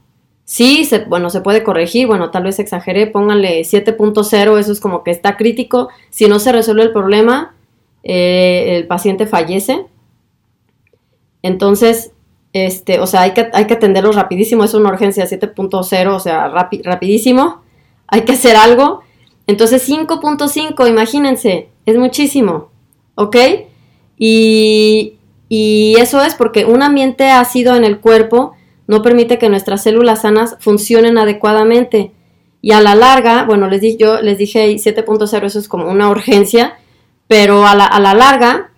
sí, 0.44 0.85
se, 0.85 1.01
bueno, 1.07 1.29
se 1.29 1.40
puede 1.40 1.64
corregir, 1.64 2.07
bueno, 2.07 2.31
tal 2.31 2.44
vez 2.44 2.61
exageré, 2.61 3.09
pónganle 3.09 3.62
7.0, 3.62 4.59
eso 4.59 4.71
es 4.71 4.79
como 4.79 5.03
que 5.03 5.11
está 5.11 5.37
crítico. 5.37 5.88
Si 6.11 6.29
no 6.29 6.38
se 6.38 6.53
resuelve 6.53 6.85
el 6.85 6.92
problema, 6.92 7.57
eh, 8.05 8.77
el 8.77 8.87
paciente 8.87 9.27
fallece. 9.27 9.87
Entonces, 11.42 12.12
este, 12.53 13.01
o 13.01 13.09
sea, 13.09 13.23
hay 13.23 13.33
que, 13.33 13.49
hay 13.55 13.66
que 13.66 13.75
atenderlo 13.75 14.12
rapidísimo, 14.12 14.62
es 14.62 14.75
una 14.75 14.90
urgencia 14.90 15.25
7.0, 15.25 16.14
o 16.14 16.21
sea, 16.21 16.49
rapidísimo, 16.49 17.62
hay 18.07 18.21
que 18.21 18.35
hacer 18.35 18.55
algo. 18.55 19.01
Entonces, 19.49 19.88
5.5, 19.88 20.88
imagínense, 20.88 21.71
es 21.87 21.99
muchísimo. 21.99 22.77
¿Ok? 23.18 23.37
Y, 24.16 25.14
eso 25.98 26.22
es 26.22 26.35
porque 26.35 26.64
un 26.64 26.83
ambiente 26.83 27.31
ácido 27.31 27.74
en 27.74 27.85
el 27.85 27.98
cuerpo 28.00 28.52
no 28.87 29.02
permite 29.02 29.38
que 29.38 29.48
nuestras 29.48 29.83
células 29.83 30.22
sanas 30.22 30.57
funcionen 30.61 31.18
adecuadamente. 31.18 32.12
Y 32.62 32.72
a 32.72 32.81
la 32.81 32.94
larga, 32.94 33.44
bueno, 33.44 33.68
les 33.68 33.81
dije, 33.81 33.96
yo 33.98 34.20
les 34.22 34.38
dije 34.38 34.68
7.0, 34.76 35.44
eso 35.44 35.59
es 35.59 35.68
como 35.68 35.90
una 35.90 36.09
urgencia, 36.11 36.78
pero 37.26 37.66
a 37.66 37.74
la, 37.74 38.14
larga, 38.14 38.70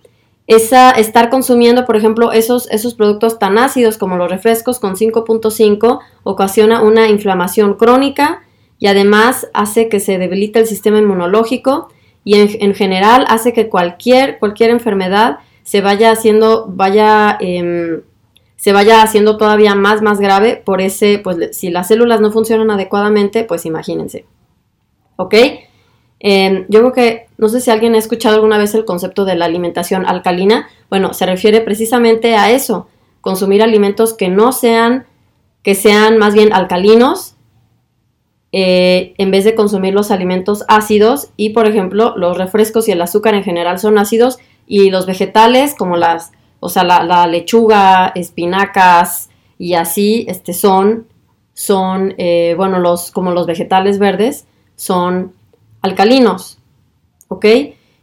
esa, 0.47 0.91
estar 0.93 1.29
consumiendo, 1.29 1.85
por 1.85 1.97
ejemplo, 1.97 2.33
esos, 2.33 2.69
esos 2.71 2.95
productos 2.95 3.39
tan 3.39 3.59
ácidos 3.59 3.99
como 3.99 4.17
los 4.17 4.31
refrescos 4.31 4.81
con 4.81 4.97
5.5 4.97 6.01
ocasiona 6.23 6.83
una 6.83 7.09
inflamación 7.09 7.75
crónica 7.75 8.43
y 8.79 8.87
además 8.87 9.49
hace 9.55 9.89
que 9.89 10.01
se 10.01 10.19
debilite 10.19 10.59
el 10.59 10.67
sistema 10.67 10.99
inmunológico 10.99 11.89
y 12.25 12.35
en, 12.35 12.75
general 12.75 13.25
hace 13.29 13.53
que 13.53 13.69
cualquier, 13.69 14.39
cualquier 14.39 14.71
enfermedad 14.71 15.39
se 15.63 15.81
vaya 15.81 16.11
haciendo, 16.11 16.67
vaya, 16.69 17.37
em, 17.41 18.03
se 18.57 18.73
vaya 18.73 19.03
haciendo 19.03 19.37
todavía 19.37 19.75
más, 19.75 20.03
más 20.03 20.21
grave 20.21 20.57
por 20.57 20.81
ese, 20.81 21.19
pues 21.19 21.57
si 21.57 21.71
las 21.71 21.89
células 21.89 22.21
no 22.21 22.31
funcionan 22.31 22.71
adecuadamente, 22.71 23.45
pues 23.45 23.65
imagínense. 23.65 24.27
¿Ok? 25.17 25.35
Em, 26.21 26.67
yo 26.69 26.81
creo 26.81 26.93
que, 26.93 27.27
no 27.39 27.49
sé 27.49 27.61
si 27.61 27.71
alguien 27.71 27.95
ha 27.95 27.99
escuchado 27.99 28.35
alguna 28.35 28.59
vez 28.59 28.75
el 28.75 28.85
concepto 28.85 29.25
de 29.25 29.35
la 29.35 29.47
alimentación 29.47 30.05
alcalina. 30.07 30.69
Bueno, 30.91 31.15
se 31.15 31.25
refiere 31.25 31.63
precisamente 31.63 32.37
a 32.37 32.51
eso, 32.51 32.89
consumir 33.23 33.63
alimentos 33.63 34.13
que 34.13 34.29
no 34.29 34.53
sean, 34.53 35.07
que 35.63 35.75
sean 35.75 36.19
más 36.19 36.35
bien 36.35 36.53
alcalinos, 36.53 37.37
eh, 38.53 39.15
en 39.19 39.31
vez 39.31 39.45
de 39.45 39.55
consumir 39.55 39.95
los 39.95 40.11
alimentos 40.11 40.65
ácidos 40.67 41.29
y 41.37 41.51
por 41.51 41.69
ejemplo 41.69 42.15
los 42.17 42.37
refrescos 42.37 42.89
y 42.89 42.93
el 42.93 43.01
azúcar 43.01 43.35
en 43.35 43.45
general 43.45 43.79
son 43.79 43.97
ácidos 43.97 44.39
y 44.67 44.91
los 44.91 45.07
vegetales 45.07 45.77
como 45.77 45.97
las, 45.97 46.33
o 46.59 46.69
sea, 46.69 46.83
la, 46.83 47.27
lechuga, 47.29 48.09
espinacas 48.15 49.31
y 49.59 49.75
así, 49.75 50.27
este 50.29 50.53
son, 50.53 51.07
son, 51.55 52.15
eh, 52.19 52.55
bueno, 52.57 52.81
los, 52.81 53.11
como 53.11 53.31
los 53.31 53.47
vegetales 53.47 53.99
verdes 53.99 54.47
son 54.75 55.33
alcalinos, 55.83 56.59
¿ok? 57.29 57.47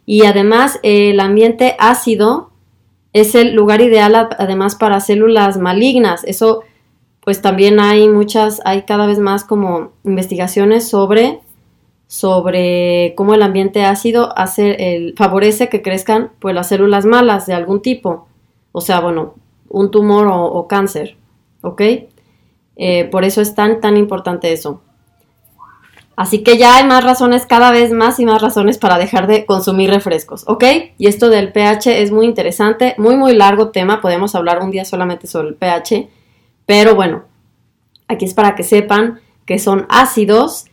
Y 0.05 0.25
además 0.25 0.79
el 0.83 1.19
ambiente 1.19 1.75
ácido 1.79 2.51
es 3.11 3.35
el 3.35 3.53
lugar 3.53 3.81
ideal 3.81 4.29
además 4.37 4.75
para 4.75 4.99
células 4.99 5.57
malignas, 5.57 6.23
eso 6.25 6.63
pues 7.27 7.41
también 7.41 7.81
hay 7.81 8.07
muchas, 8.07 8.61
hay 8.63 8.83
cada 8.83 9.05
vez 9.05 9.19
más 9.19 9.43
como 9.43 9.91
investigaciones 10.05 10.87
sobre, 10.87 11.41
sobre 12.07 13.15
cómo 13.17 13.33
el 13.33 13.43
ambiente 13.43 13.83
ácido 13.83 14.31
hace 14.37 14.95
el, 14.95 15.13
favorece 15.17 15.67
que 15.67 15.81
crezcan 15.81 16.31
pues 16.39 16.55
las 16.55 16.69
células 16.69 17.05
malas 17.05 17.45
de 17.45 17.53
algún 17.53 17.81
tipo, 17.81 18.29
o 18.71 18.79
sea, 18.79 19.01
bueno, 19.01 19.33
un 19.67 19.91
tumor 19.91 20.29
o, 20.31 20.67
cáncer, 20.69 21.17
¿ok? 21.63 21.81
Eh, 22.77 23.09
por 23.11 23.25
eso 23.25 23.41
es 23.41 23.53
tan, 23.53 23.81
tan 23.81 23.97
importante 23.97 24.53
eso. 24.53 24.81
Así 26.15 26.43
que 26.43 26.57
ya 26.57 26.77
hay 26.77 26.85
más 26.85 27.03
razones, 27.03 27.45
cada 27.45 27.71
vez 27.71 27.91
más 27.91 28.21
y 28.21 28.25
más 28.25 28.41
razones 28.41 28.77
para 28.77 28.97
dejar 28.97 29.27
de 29.27 29.45
consumir 29.45 29.89
refrescos, 29.89 30.45
¿ok? 30.47 30.63
Y 30.97 31.07
esto 31.07 31.27
del 31.27 31.51
pH 31.51 32.01
es 32.01 32.09
muy 32.09 32.25
interesante, 32.25 32.95
muy, 32.97 33.17
muy 33.17 33.35
largo 33.35 33.71
tema, 33.71 33.99
podemos 33.99 34.33
hablar 34.33 34.63
un 34.63 34.71
día 34.71 34.85
solamente 34.85 35.27
sobre 35.27 35.49
el 35.49 35.55
pH, 35.55 36.07
pero 36.67 36.93
bueno, 36.93 37.23
aquí 38.07 38.25
es 38.25 38.35
para 38.35 38.53
que 38.53 38.61
sepan 38.61 39.19
que 39.45 39.57
son 39.57 39.87
ácidos 39.89 40.65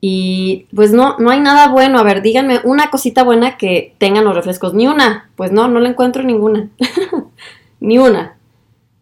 y 0.00 0.68
pues 0.74 0.92
no, 0.92 1.18
no 1.18 1.30
hay 1.30 1.40
nada 1.40 1.68
bueno. 1.68 1.98
A 1.98 2.02
ver, 2.02 2.22
díganme 2.22 2.60
una 2.64 2.90
cosita 2.90 3.22
buena 3.24 3.58
que 3.58 3.94
tengan 3.98 4.24
los 4.24 4.34
refrescos. 4.34 4.72
Ni 4.72 4.86
una. 4.86 5.30
Pues 5.36 5.52
no, 5.52 5.68
no 5.68 5.80
le 5.80 5.90
encuentro 5.90 6.22
ninguna. 6.22 6.70
Ni 7.80 7.98
una. 7.98 8.36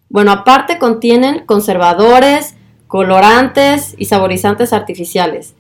Bueno, 0.09 0.33
aparte 0.33 0.79
contienen 0.79 1.47
conservadores, 1.47 2.57
colorantes 2.89 3.95
y 3.97 4.07
saborizantes 4.07 4.73
artificiales. 4.73 5.55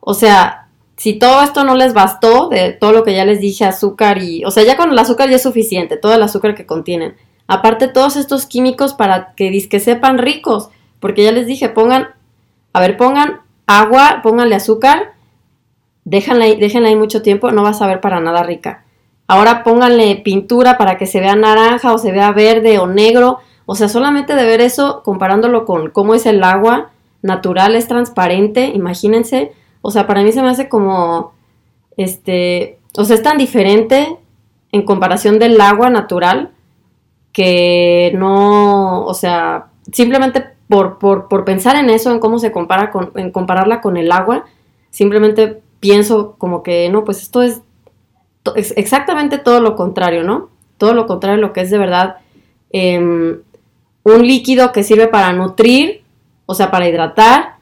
O 0.00 0.14
sea, 0.14 0.68
si 0.96 1.18
todo 1.18 1.42
esto 1.42 1.62
no 1.64 1.74
les 1.74 1.94
bastó, 1.94 2.48
de 2.48 2.72
todo 2.72 2.92
lo 2.92 3.04
que 3.04 3.14
ya 3.14 3.24
les 3.24 3.40
dije, 3.40 3.64
azúcar 3.64 4.22
y... 4.22 4.44
O 4.44 4.50
sea, 4.50 4.64
ya 4.64 4.76
con 4.76 4.90
el 4.90 4.98
azúcar 4.98 5.28
ya 5.28 5.36
es 5.36 5.42
suficiente, 5.42 5.96
todo 5.96 6.14
el 6.14 6.22
azúcar 6.22 6.54
que 6.54 6.66
contienen. 6.66 7.16
Aparte 7.48 7.88
todos 7.88 8.16
estos 8.16 8.46
químicos 8.46 8.94
para 8.94 9.34
que, 9.34 9.68
que 9.68 9.80
sepan 9.80 10.18
ricos, 10.18 10.70
porque 11.00 11.22
ya 11.22 11.32
les 11.32 11.46
dije, 11.46 11.68
pongan, 11.68 12.08
a 12.72 12.80
ver, 12.80 12.96
pongan 12.96 13.40
agua, 13.66 14.20
pónganle 14.22 14.56
azúcar, 14.56 15.12
déjenla 16.04 16.46
ahí, 16.46 16.56
déjenla 16.56 16.88
ahí 16.88 16.96
mucho 16.96 17.22
tiempo, 17.22 17.50
no 17.52 17.62
va 17.62 17.70
a 17.70 17.74
saber 17.74 18.00
para 18.00 18.20
nada 18.20 18.42
rica. 18.42 18.84
Ahora 19.28 19.64
pónganle 19.64 20.16
pintura 20.16 20.78
para 20.78 20.98
que 20.98 21.06
se 21.06 21.20
vea 21.20 21.34
naranja 21.34 21.92
o 21.92 21.98
se 21.98 22.12
vea 22.12 22.30
verde 22.32 22.78
o 22.78 22.86
negro. 22.86 23.38
O 23.64 23.74
sea, 23.74 23.88
solamente 23.88 24.36
de 24.36 24.44
ver 24.44 24.60
eso, 24.60 25.02
comparándolo 25.04 25.64
con 25.64 25.90
cómo 25.90 26.14
es 26.14 26.26
el 26.26 26.42
agua 26.44 26.90
natural, 27.22 27.74
es 27.74 27.88
transparente, 27.88 28.66
imagínense. 28.72 29.52
O 29.82 29.90
sea, 29.90 30.06
para 30.06 30.22
mí 30.22 30.30
se 30.30 30.42
me 30.42 30.48
hace 30.48 30.68
como, 30.68 31.32
este, 31.96 32.78
o 32.96 33.04
sea, 33.04 33.16
es 33.16 33.22
tan 33.22 33.36
diferente 33.36 34.16
en 34.70 34.82
comparación 34.82 35.40
del 35.40 35.60
agua 35.60 35.90
natural 35.90 36.52
que 37.36 38.12
no, 38.14 39.04
o 39.04 39.12
sea, 39.12 39.66
simplemente 39.92 40.42
por, 40.70 40.96
por, 40.98 41.44
pensar 41.44 41.76
en 41.76 41.90
eso, 41.90 42.10
en 42.10 42.18
cómo 42.18 42.38
se 42.38 42.50
compara 42.50 42.90
con, 42.90 43.12
en 43.14 43.30
compararla 43.30 43.82
con 43.82 43.98
el 43.98 44.10
agua, 44.10 44.46
simplemente 44.88 45.60
pienso 45.78 46.36
como 46.38 46.62
que 46.62 46.88
no, 46.88 47.04
pues 47.04 47.20
esto 47.20 47.42
es, 47.42 47.60
exactamente 48.54 49.36
todo 49.36 49.60
lo 49.60 49.76
contrario, 49.76 50.24
¿no? 50.24 50.48
Todo 50.78 50.94
lo 50.94 51.06
contrario 51.06 51.36
lo 51.36 51.52
que 51.52 51.60
es 51.60 51.70
de 51.70 51.76
verdad 51.76 52.16
em, 52.70 53.42
un 54.02 54.26
líquido 54.26 54.72
que 54.72 54.82
sirve 54.82 55.06
para 55.06 55.34
nutrir, 55.34 56.04
o 56.46 56.54
sea, 56.54 56.70
para 56.70 56.88
hidratar, 56.88 57.56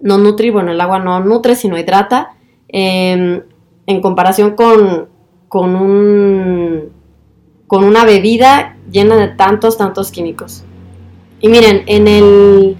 no 0.00 0.16
nutrir, 0.16 0.52
bueno, 0.52 0.70
el 0.70 0.80
agua 0.80 1.00
no 1.00 1.18
nutre, 1.18 1.56
sino 1.56 1.76
hidrata, 1.76 2.36
em, 2.68 3.42
en 3.84 4.00
comparación 4.00 4.54
con, 4.54 5.08
con, 5.48 5.74
un, 5.74 6.92
con 7.66 7.82
una 7.82 8.04
bebida 8.04 8.76
llena 8.92 9.16
de 9.16 9.28
tantos, 9.28 9.76
tantos 9.76 10.12
químicos. 10.12 10.64
Y 11.40 11.48
miren, 11.48 11.82
en 11.86 12.06
el, 12.06 12.76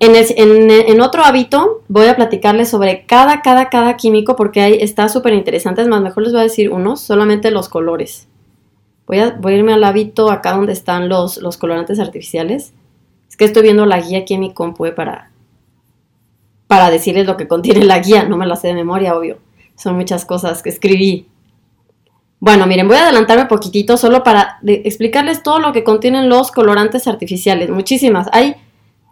en, 0.00 0.70
en, 0.70 1.00
otro 1.00 1.24
hábito 1.24 1.82
voy 1.88 2.06
a 2.06 2.16
platicarles 2.16 2.68
sobre 2.68 3.06
cada, 3.06 3.40
cada, 3.40 3.70
cada 3.70 3.96
químico 3.96 4.36
porque 4.36 4.60
ahí 4.60 4.78
está 4.80 5.08
súper 5.08 5.32
interesante. 5.32 5.80
Es 5.80 5.88
más, 5.88 6.02
mejor 6.02 6.24
les 6.24 6.32
voy 6.32 6.40
a 6.40 6.44
decir 6.44 6.70
unos, 6.70 7.00
solamente 7.00 7.50
los 7.50 7.70
colores. 7.70 8.28
Voy 9.06 9.18
a, 9.18 9.30
voy 9.30 9.54
a 9.54 9.56
irme 9.56 9.72
al 9.72 9.84
hábito 9.84 10.30
acá 10.30 10.52
donde 10.52 10.72
están 10.72 11.08
los, 11.08 11.38
los 11.38 11.56
colorantes 11.56 12.00
artificiales. 12.00 12.74
Es 13.28 13.36
que 13.36 13.44
estoy 13.44 13.62
viendo 13.62 13.86
la 13.86 14.00
guía 14.00 14.20
aquí 14.20 14.34
en 14.34 14.40
mi 14.40 14.52
compu 14.52 14.86
eh, 14.86 14.92
para, 14.92 15.30
para 16.66 16.90
decirles 16.90 17.26
lo 17.26 17.36
que 17.36 17.48
contiene 17.48 17.84
la 17.84 17.98
guía. 17.98 18.24
No 18.24 18.36
me 18.36 18.46
la 18.46 18.56
sé 18.56 18.68
de 18.68 18.74
memoria, 18.74 19.16
obvio. 19.16 19.38
Son 19.76 19.96
muchas 19.96 20.24
cosas 20.24 20.62
que 20.62 20.68
escribí. 20.68 21.28
Bueno, 22.44 22.66
miren, 22.66 22.86
voy 22.88 22.98
a 22.98 23.04
adelantarme 23.04 23.46
poquitito 23.46 23.96
solo 23.96 24.22
para 24.22 24.58
explicarles 24.66 25.42
todo 25.42 25.60
lo 25.60 25.72
que 25.72 25.82
contienen 25.82 26.28
los 26.28 26.52
colorantes 26.52 27.08
artificiales. 27.08 27.70
Muchísimas. 27.70 28.28
Hay 28.32 28.56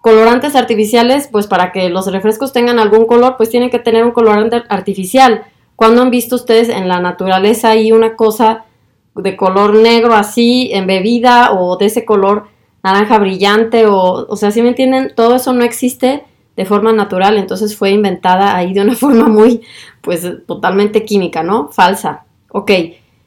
colorantes 0.03 0.55
artificiales, 0.55 1.31
pues 1.33 1.47
para 1.47 1.73
que 1.73 1.89
los 1.89 2.13
refrescos 2.13 2.53
tengan 2.53 2.79
algún 2.79 3.07
color, 3.07 3.39
pues 3.39 3.49
tienen 3.49 3.71
que 3.71 3.79
tener 3.79 4.05
un 4.05 4.11
colorante 4.11 4.63
artificial. 4.69 5.45
Cuando 5.77 6.03
han 6.03 6.11
visto 6.11 6.37
ustedes 6.37 6.69
en 6.69 6.89
la 6.89 7.01
naturaleza 7.01 7.71
ahí 7.71 7.91
una 7.91 8.17
cosa 8.17 8.67
de 9.15 9.35
color 9.35 9.77
negro 9.77 10.13
así 10.13 10.69
en 10.71 10.87
bebida 10.87 11.53
o 11.53 11.79
de 11.79 11.87
ese 11.87 12.05
color 12.05 12.49
naranja 12.83 13.19
brillante 13.19 13.87
o, 13.87 14.27
o 14.29 14.37
sea, 14.37 14.51
si 14.51 14.61
me 14.61 14.69
entienden, 14.69 15.11
todo 15.17 15.37
eso 15.37 15.55
no 15.55 15.65
existe 15.65 16.23
de 16.55 16.67
forma 16.67 16.93
natural, 16.93 17.39
entonces 17.39 17.79
fue 17.79 17.93
inventada 17.93 18.55
ahí 18.55 18.75
de 18.75 18.83
una 18.83 18.95
forma 19.05 19.27
muy, 19.27 19.63
pues 20.03 20.31
totalmente 20.47 21.07
química, 21.07 21.43
¿no? 21.43 21.69
Falsa. 21.73 22.27
Ok, 22.55 22.71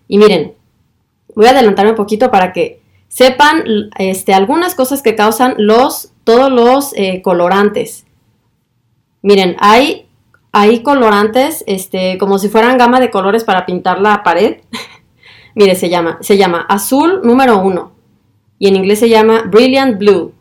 y 0.07 0.17
miren, 0.17 0.53
voy 1.35 1.47
a 1.47 1.51
adelantarme 1.51 1.91
un 1.91 1.97
poquito 1.97 2.31
para 2.31 2.53
que 2.53 2.81
sepan 3.07 3.63
este, 3.97 4.33
algunas 4.33 4.75
cosas 4.75 5.01
que 5.01 5.15
causan 5.15 5.55
los, 5.57 6.11
todos 6.23 6.51
los 6.51 6.93
eh, 6.95 7.21
colorantes. 7.21 8.05
Miren, 9.21 9.55
hay, 9.59 10.07
hay 10.51 10.83
colorantes 10.83 11.63
este, 11.67 12.17
como 12.17 12.37
si 12.37 12.49
fueran 12.49 12.77
gama 12.77 12.99
de 12.99 13.09
colores 13.09 13.43
para 13.43 13.65
pintar 13.65 13.99
la 13.99 14.23
pared. 14.23 14.57
Mire, 15.55 15.75
se 15.75 15.89
llama, 15.89 16.17
se 16.21 16.37
llama 16.37 16.65
azul 16.69 17.21
número 17.23 17.57
uno 17.59 17.93
y 18.59 18.67
en 18.67 18.75
inglés 18.75 18.99
se 18.99 19.09
llama 19.09 19.43
brilliant 19.47 19.97
blue. 19.97 20.33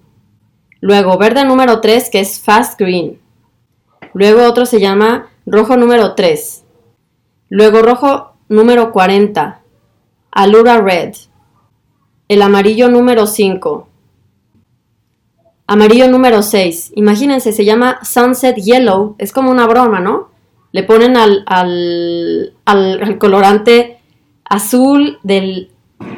Luego 0.80 1.16
verde 1.16 1.44
número 1.44 1.80
3 1.80 2.10
que 2.10 2.20
es 2.20 2.40
fast 2.40 2.78
green. 2.78 3.20
Luego 4.12 4.44
otro 4.44 4.66
se 4.66 4.80
llama 4.80 5.28
rojo 5.46 5.76
número 5.76 6.14
3. 6.14 6.64
Luego 7.48 7.82
rojo 7.82 8.33
número 8.48 8.92
40. 8.92 9.60
Alura 10.30 10.80
red. 10.80 11.14
El 12.28 12.42
amarillo 12.42 12.88
número 12.88 13.26
5. 13.26 13.88
Amarillo 15.66 16.08
número 16.08 16.42
6. 16.42 16.92
Imagínense, 16.96 17.52
se 17.52 17.64
llama 17.64 18.00
Sunset 18.02 18.56
Yellow. 18.56 19.16
Es 19.18 19.32
como 19.32 19.50
una 19.50 19.66
broma, 19.66 20.00
¿no? 20.00 20.30
Le 20.72 20.82
ponen 20.82 21.16
al, 21.16 21.44
al, 21.46 22.54
al 22.64 23.18
colorante 23.18 23.98
azul 24.44 25.18
del 25.22 25.70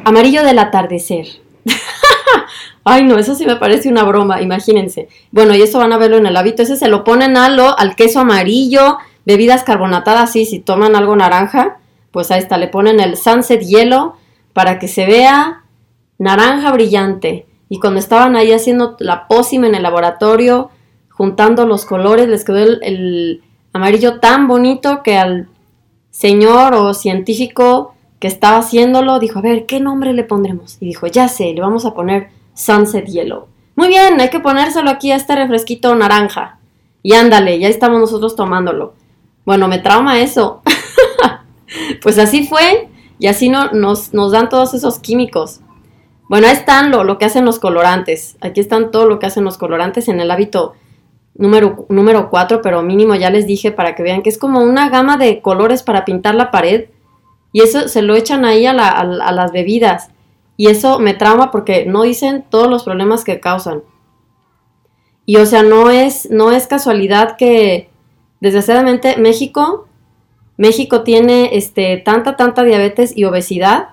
amarillo 0.03 0.43
del 0.43 0.59
atardecer. 0.59 1.27
Ay, 2.83 3.03
no, 3.03 3.17
eso 3.17 3.35
sí 3.35 3.45
me 3.45 3.57
parece 3.57 3.89
una 3.89 4.03
broma, 4.03 4.41
imagínense. 4.41 5.09
Bueno, 5.31 5.53
y 5.55 5.61
eso 5.61 5.77
van 5.77 5.91
a 5.93 5.97
verlo 5.97 6.17
en 6.17 6.25
el 6.25 6.37
hábito. 6.37 6.63
Ese 6.63 6.77
se 6.77 6.87
lo 6.87 7.03
ponen 7.03 7.35
a 7.35 7.45
al 7.45 7.95
queso 7.95 8.21
amarillo, 8.21 8.97
bebidas 9.25 9.63
carbonatadas, 9.63 10.31
sí, 10.31 10.45
si 10.45 10.59
toman 10.59 10.95
algo 10.95 11.15
naranja, 11.15 11.79
pues 12.17 12.31
ahí 12.31 12.39
está, 12.39 12.57
le 12.57 12.67
ponen 12.67 12.99
el 12.99 13.15
sunset 13.15 13.61
hielo 13.61 14.15
para 14.53 14.79
que 14.79 14.87
se 14.87 15.05
vea 15.05 15.61
naranja 16.17 16.71
brillante. 16.71 17.45
Y 17.69 17.79
cuando 17.79 17.99
estaban 17.99 18.35
ahí 18.35 18.51
haciendo 18.53 18.95
la 18.97 19.27
pócima 19.27 19.67
en 19.67 19.75
el 19.75 19.83
laboratorio, 19.83 20.71
juntando 21.11 21.67
los 21.67 21.85
colores, 21.85 22.27
les 22.27 22.43
quedó 22.43 22.57
el, 22.57 22.79
el 22.81 23.43
amarillo 23.71 24.19
tan 24.19 24.47
bonito 24.47 25.03
que 25.03 25.15
al 25.15 25.47
señor 26.09 26.73
o 26.73 26.95
científico 26.95 27.93
que 28.17 28.25
estaba 28.25 28.57
haciéndolo 28.57 29.19
dijo, 29.19 29.37
a 29.37 29.43
ver, 29.43 29.67
¿qué 29.67 29.79
nombre 29.79 30.11
le 30.13 30.23
pondremos? 30.23 30.77
Y 30.79 30.87
dijo, 30.87 31.05
ya 31.05 31.27
sé, 31.27 31.53
le 31.53 31.61
vamos 31.61 31.85
a 31.85 31.93
poner 31.93 32.29
Sunset 32.55 33.05
Yellow. 33.05 33.45
Muy 33.75 33.89
bien, 33.89 34.19
hay 34.19 34.31
que 34.31 34.39
ponérselo 34.39 34.89
aquí 34.89 35.11
a 35.11 35.17
este 35.17 35.35
refresquito 35.35 35.93
naranja. 35.93 36.57
Y 37.03 37.13
ándale, 37.13 37.59
ya 37.59 37.67
estamos 37.67 37.99
nosotros 37.99 38.35
tomándolo. 38.35 38.95
Bueno, 39.45 39.67
me 39.67 39.77
trauma 39.77 40.19
eso. 40.19 40.63
pues 42.01 42.17
así 42.17 42.47
fue. 42.47 42.89
Y 43.19 43.27
así 43.27 43.49
no, 43.49 43.71
nos, 43.71 44.11
dan 44.11 44.49
todos 44.49 44.73
esos 44.73 44.99
químicos. 44.99 45.61
Bueno, 46.29 46.47
ahí 46.47 46.53
están 46.53 46.91
lo, 46.91 47.17
que 47.17 47.25
hacen 47.25 47.45
los 47.45 47.59
colorantes. 47.59 48.37
Aquí 48.41 48.59
están 48.59 48.91
todo 48.91 49.07
lo 49.07 49.19
que 49.19 49.25
hacen 49.25 49.43
los 49.43 49.57
colorantes 49.57 50.07
en 50.07 50.19
el 50.19 50.29
hábito 50.29 50.73
número, 51.33 51.85
número 51.89 52.29
4, 52.29 52.61
pero 52.61 52.83
mínimo 52.83 53.15
ya 53.15 53.29
les 53.29 53.47
dije 53.47 53.71
para 53.71 53.95
que 53.95 54.03
vean 54.03 54.21
que 54.21 54.29
es 54.29 54.37
como 54.37 54.61
una 54.61 54.89
gama 54.89 55.17
de 55.17 55.41
colores 55.41 55.83
para 55.83 56.05
pintar 56.05 56.35
la 56.35 56.51
pared. 56.51 56.89
Y 57.53 57.61
eso 57.61 57.87
se 57.87 58.01
lo 58.01 58.15
echan 58.15 58.45
ahí 58.45 58.65
a, 58.65 58.73
la, 58.73 58.89
a 58.89 59.31
las 59.31 59.51
bebidas. 59.51 60.09
Y 60.57 60.67
eso 60.67 60.99
me 60.99 61.13
trauma 61.13 61.49
porque 61.49 61.85
no 61.85 62.03
dicen 62.03 62.45
todos 62.49 62.69
los 62.69 62.83
problemas 62.83 63.23
que 63.23 63.39
causan. 63.39 63.83
Y 65.25 65.37
o 65.37 65.45
sea, 65.45 65.63
no 65.63 65.89
es 65.89 66.27
casualidad 66.69 67.35
que 67.35 67.89
desgraciadamente 68.39 69.17
México, 69.17 69.86
México 70.57 71.03
tiene 71.03 71.51
este, 71.53 71.97
tanta, 71.97 72.35
tanta 72.35 72.63
diabetes 72.63 73.15
y 73.15 73.23
obesidad. 73.25 73.89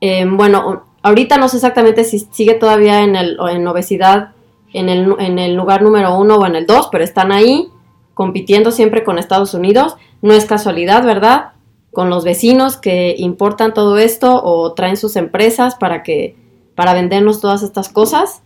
Em, 0.00 0.36
bueno, 0.36 0.84
ahorita 1.02 1.38
no 1.38 1.48
sé 1.48 1.56
exactamente 1.56 2.04
si 2.04 2.18
sigue 2.18 2.54
todavía 2.54 3.02
en, 3.02 3.16
el, 3.16 3.38
en 3.50 3.66
obesidad 3.66 4.32
en 4.72 4.88
el, 4.88 5.14
en 5.20 5.38
el 5.38 5.54
lugar 5.54 5.82
número 5.82 6.18
uno 6.18 6.36
o 6.36 6.46
en 6.46 6.56
el 6.56 6.66
dos, 6.66 6.88
pero 6.90 7.04
están 7.04 7.30
ahí 7.30 7.68
compitiendo 8.12 8.72
siempre 8.72 9.04
con 9.04 9.18
Estados 9.18 9.54
Unidos. 9.54 9.96
No 10.20 10.34
es 10.34 10.46
casualidad, 10.46 11.04
¿verdad? 11.04 11.54
con 11.94 12.10
los 12.10 12.24
vecinos 12.24 12.76
que 12.76 13.14
importan 13.16 13.72
todo 13.72 13.96
esto 13.96 14.42
o 14.44 14.74
traen 14.74 14.98
sus 14.98 15.16
empresas 15.16 15.76
para 15.76 16.02
que 16.02 16.36
para 16.74 16.92
vendernos 16.92 17.40
todas 17.40 17.62
estas 17.62 17.88
cosas. 17.88 18.42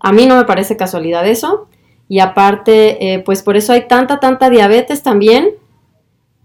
A 0.00 0.10
mí 0.10 0.26
no 0.26 0.36
me 0.36 0.44
parece 0.44 0.76
casualidad 0.76 1.28
eso. 1.28 1.68
y 2.08 2.18
aparte, 2.18 3.14
eh, 3.14 3.20
pues 3.20 3.42
por 3.42 3.56
eso 3.56 3.72
hay 3.72 3.86
tanta, 3.88 4.20
tanta 4.20 4.50
diabetes 4.50 5.02
también. 5.02 5.50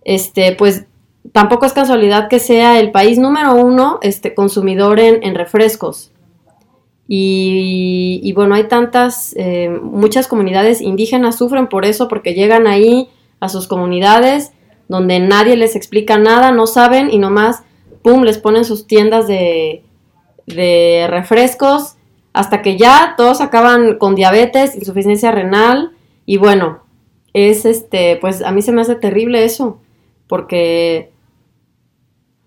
Este, 0.08 0.54
pues 0.54 0.86
tampoco 1.34 1.66
es 1.66 1.74
casualidad 1.74 2.30
que 2.30 2.40
sea 2.40 2.80
el 2.80 2.92
país 2.92 3.20
número 3.20 3.56
uno 3.56 4.00
este, 4.02 4.34
consumidor 4.34 5.02
en, 5.02 5.36
refrescos. 5.36 6.12
Y, 7.10 8.32
bueno, 8.34 8.56
hay 8.56 8.70
tantas, 8.70 9.36
eh, 9.38 9.70
muchas 9.70 10.30
comunidades 10.30 10.80
indígenas 10.80 11.38
sufren 11.38 11.68
por 11.68 11.84
eso, 11.84 12.08
porque 12.08 12.34
llegan 12.34 12.68
ahí 12.68 13.10
a 13.42 13.50
sus 13.50 13.68
comunidades 13.68 14.54
donde 14.88 15.20
nadie 15.20 15.58
les 15.58 15.76
explica 15.76 16.18
nada, 16.18 16.52
no 16.52 16.68
saben 16.68 17.12
y 17.12 17.20
nomás, 17.20 17.64
¡pum!, 18.02 18.24
les 18.24 18.38
ponen 18.38 18.64
sus 18.64 18.88
tiendas 18.88 19.28
de, 19.28 19.84
de 20.46 21.08
refrescos 21.10 21.96
hasta 22.32 22.62
que 22.62 22.78
ya 22.78 23.16
todos 23.18 23.42
acaban 23.42 23.98
con 23.98 24.16
diabetes, 24.16 24.74
insuficiencia 24.76 25.32
renal 25.32 25.92
y 26.26 26.38
bueno, 26.38 26.80
es 27.34 27.66
este, 27.66 28.16
pues 28.22 28.42
a 28.42 28.54
mí 28.54 28.62
se 28.62 28.72
me 28.72 28.82
hace 28.82 28.96
terrible 28.96 29.44
eso, 29.44 29.82
porque 30.28 31.12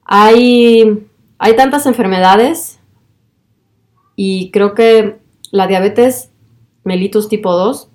hay, 0.05 1.07
hay 1.39 1.57
tantas 1.57 1.87
enfermedades 1.87 2.81
y 4.17 4.51
creo 4.51 4.75
que 4.75 5.19
la 5.51 5.67
diabetes 5.67 6.31
mellitus 6.85 7.29
tipo 7.29 7.53
2 7.53 7.91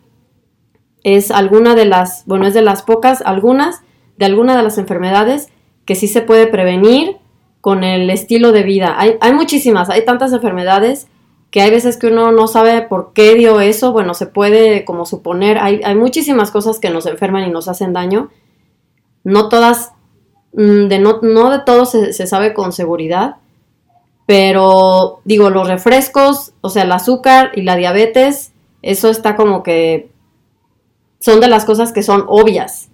es 1.04 1.32
alguna 1.32 1.76
de 1.76 1.86
las, 1.86 2.26
bueno, 2.26 2.48
es 2.48 2.54
de 2.54 2.62
las 2.62 2.82
pocas, 2.82 3.22
algunas, 3.22 3.82
de 4.18 4.26
alguna 4.26 4.58
de 4.58 4.64
las 4.64 4.78
enfermedades 4.78 5.50
que 5.86 5.96
sí 5.96 6.08
se 6.08 6.22
puede 6.22 6.48
prevenir 6.48 7.18
con 7.62 7.84
el 7.84 8.10
estilo 8.10 8.52
de 8.52 8.64
vida. 8.64 8.96
Hay, 8.98 9.18
hay 9.22 9.34
muchísimas, 9.34 9.90
hay 9.90 10.04
tantas 10.04 10.34
enfermedades 10.34 11.08
que 11.56 11.62
hay 11.62 11.72
veces 11.72 11.96
que 11.96 12.08
uno 12.08 12.34
no 12.34 12.48
sabe 12.48 12.82
por 12.82 13.14
qué 13.14 13.34
dio 13.36 13.62
eso, 13.62 13.94
bueno, 13.94 14.14
se 14.14 14.26
puede 14.26 14.84
como 14.84 15.06
suponer, 15.06 15.58
hay, 15.58 15.96
muchísimas 15.96 16.52
cosas 16.52 16.80
que 16.80 16.90
nos 16.90 17.06
enferman 17.06 17.48
y 17.48 17.50
nos 17.50 17.70
hacen 17.70 17.94
daño, 17.94 18.30
no 19.26 19.50
todas, 19.50 19.92
mm, 20.54 20.88
de 20.88 21.00
no, 21.00 21.20
no 21.22 21.50
de 21.50 21.60
todo 21.60 21.86
se, 21.86 22.14
sabe 22.14 22.54
con 22.54 22.72
seguridad, 22.72 23.36
pero 24.26 25.20
digo, 25.26 25.50
los 25.50 25.68
refrescos, 25.68 26.54
o 26.62 26.70
sea, 26.70 26.84
el 26.84 26.92
azúcar 26.94 27.52
y 27.56 27.64
la 27.64 27.76
diabetes, 27.76 28.54
eso 28.82 29.10
está 29.10 29.36
como 29.36 29.62
que 29.62 30.10
son 31.20 31.42
de 31.42 31.50
las 31.50 31.66
cosas 31.66 31.92
que 31.92 32.04
son 32.04 32.24
obvias, 32.28 32.88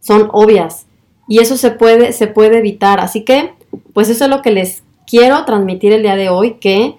son 0.00 0.28
obvias, 0.32 0.86
y 1.28 1.38
eso 1.38 1.56
se 1.56 1.70
puede, 1.70 2.12
se 2.12 2.26
puede 2.26 2.58
evitar, 2.58 2.98
así 2.98 3.24
que, 3.24 3.54
pues 3.92 4.08
eso 4.08 4.24
es 4.24 4.30
lo 4.30 4.42
que 4.42 4.50
les 4.50 4.82
quiero 5.06 5.44
transmitir 5.44 5.92
el 5.92 6.02
día 6.02 6.16
de 6.16 6.28
hoy, 6.28 6.54
que 6.54 6.98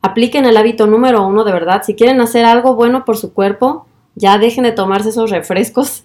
Apliquen 0.00 0.46
el 0.46 0.56
hábito 0.56 0.86
número 0.86 1.26
uno 1.26 1.44
de 1.44 1.52
verdad. 1.52 1.82
Si 1.84 1.94
quieren 1.94 2.20
hacer 2.20 2.44
algo 2.44 2.74
bueno 2.74 3.04
por 3.04 3.16
su 3.16 3.32
cuerpo, 3.32 3.86
ya 4.14 4.38
dejen 4.38 4.64
de 4.64 4.72
tomarse 4.72 5.08
esos 5.08 5.30
refrescos 5.30 6.04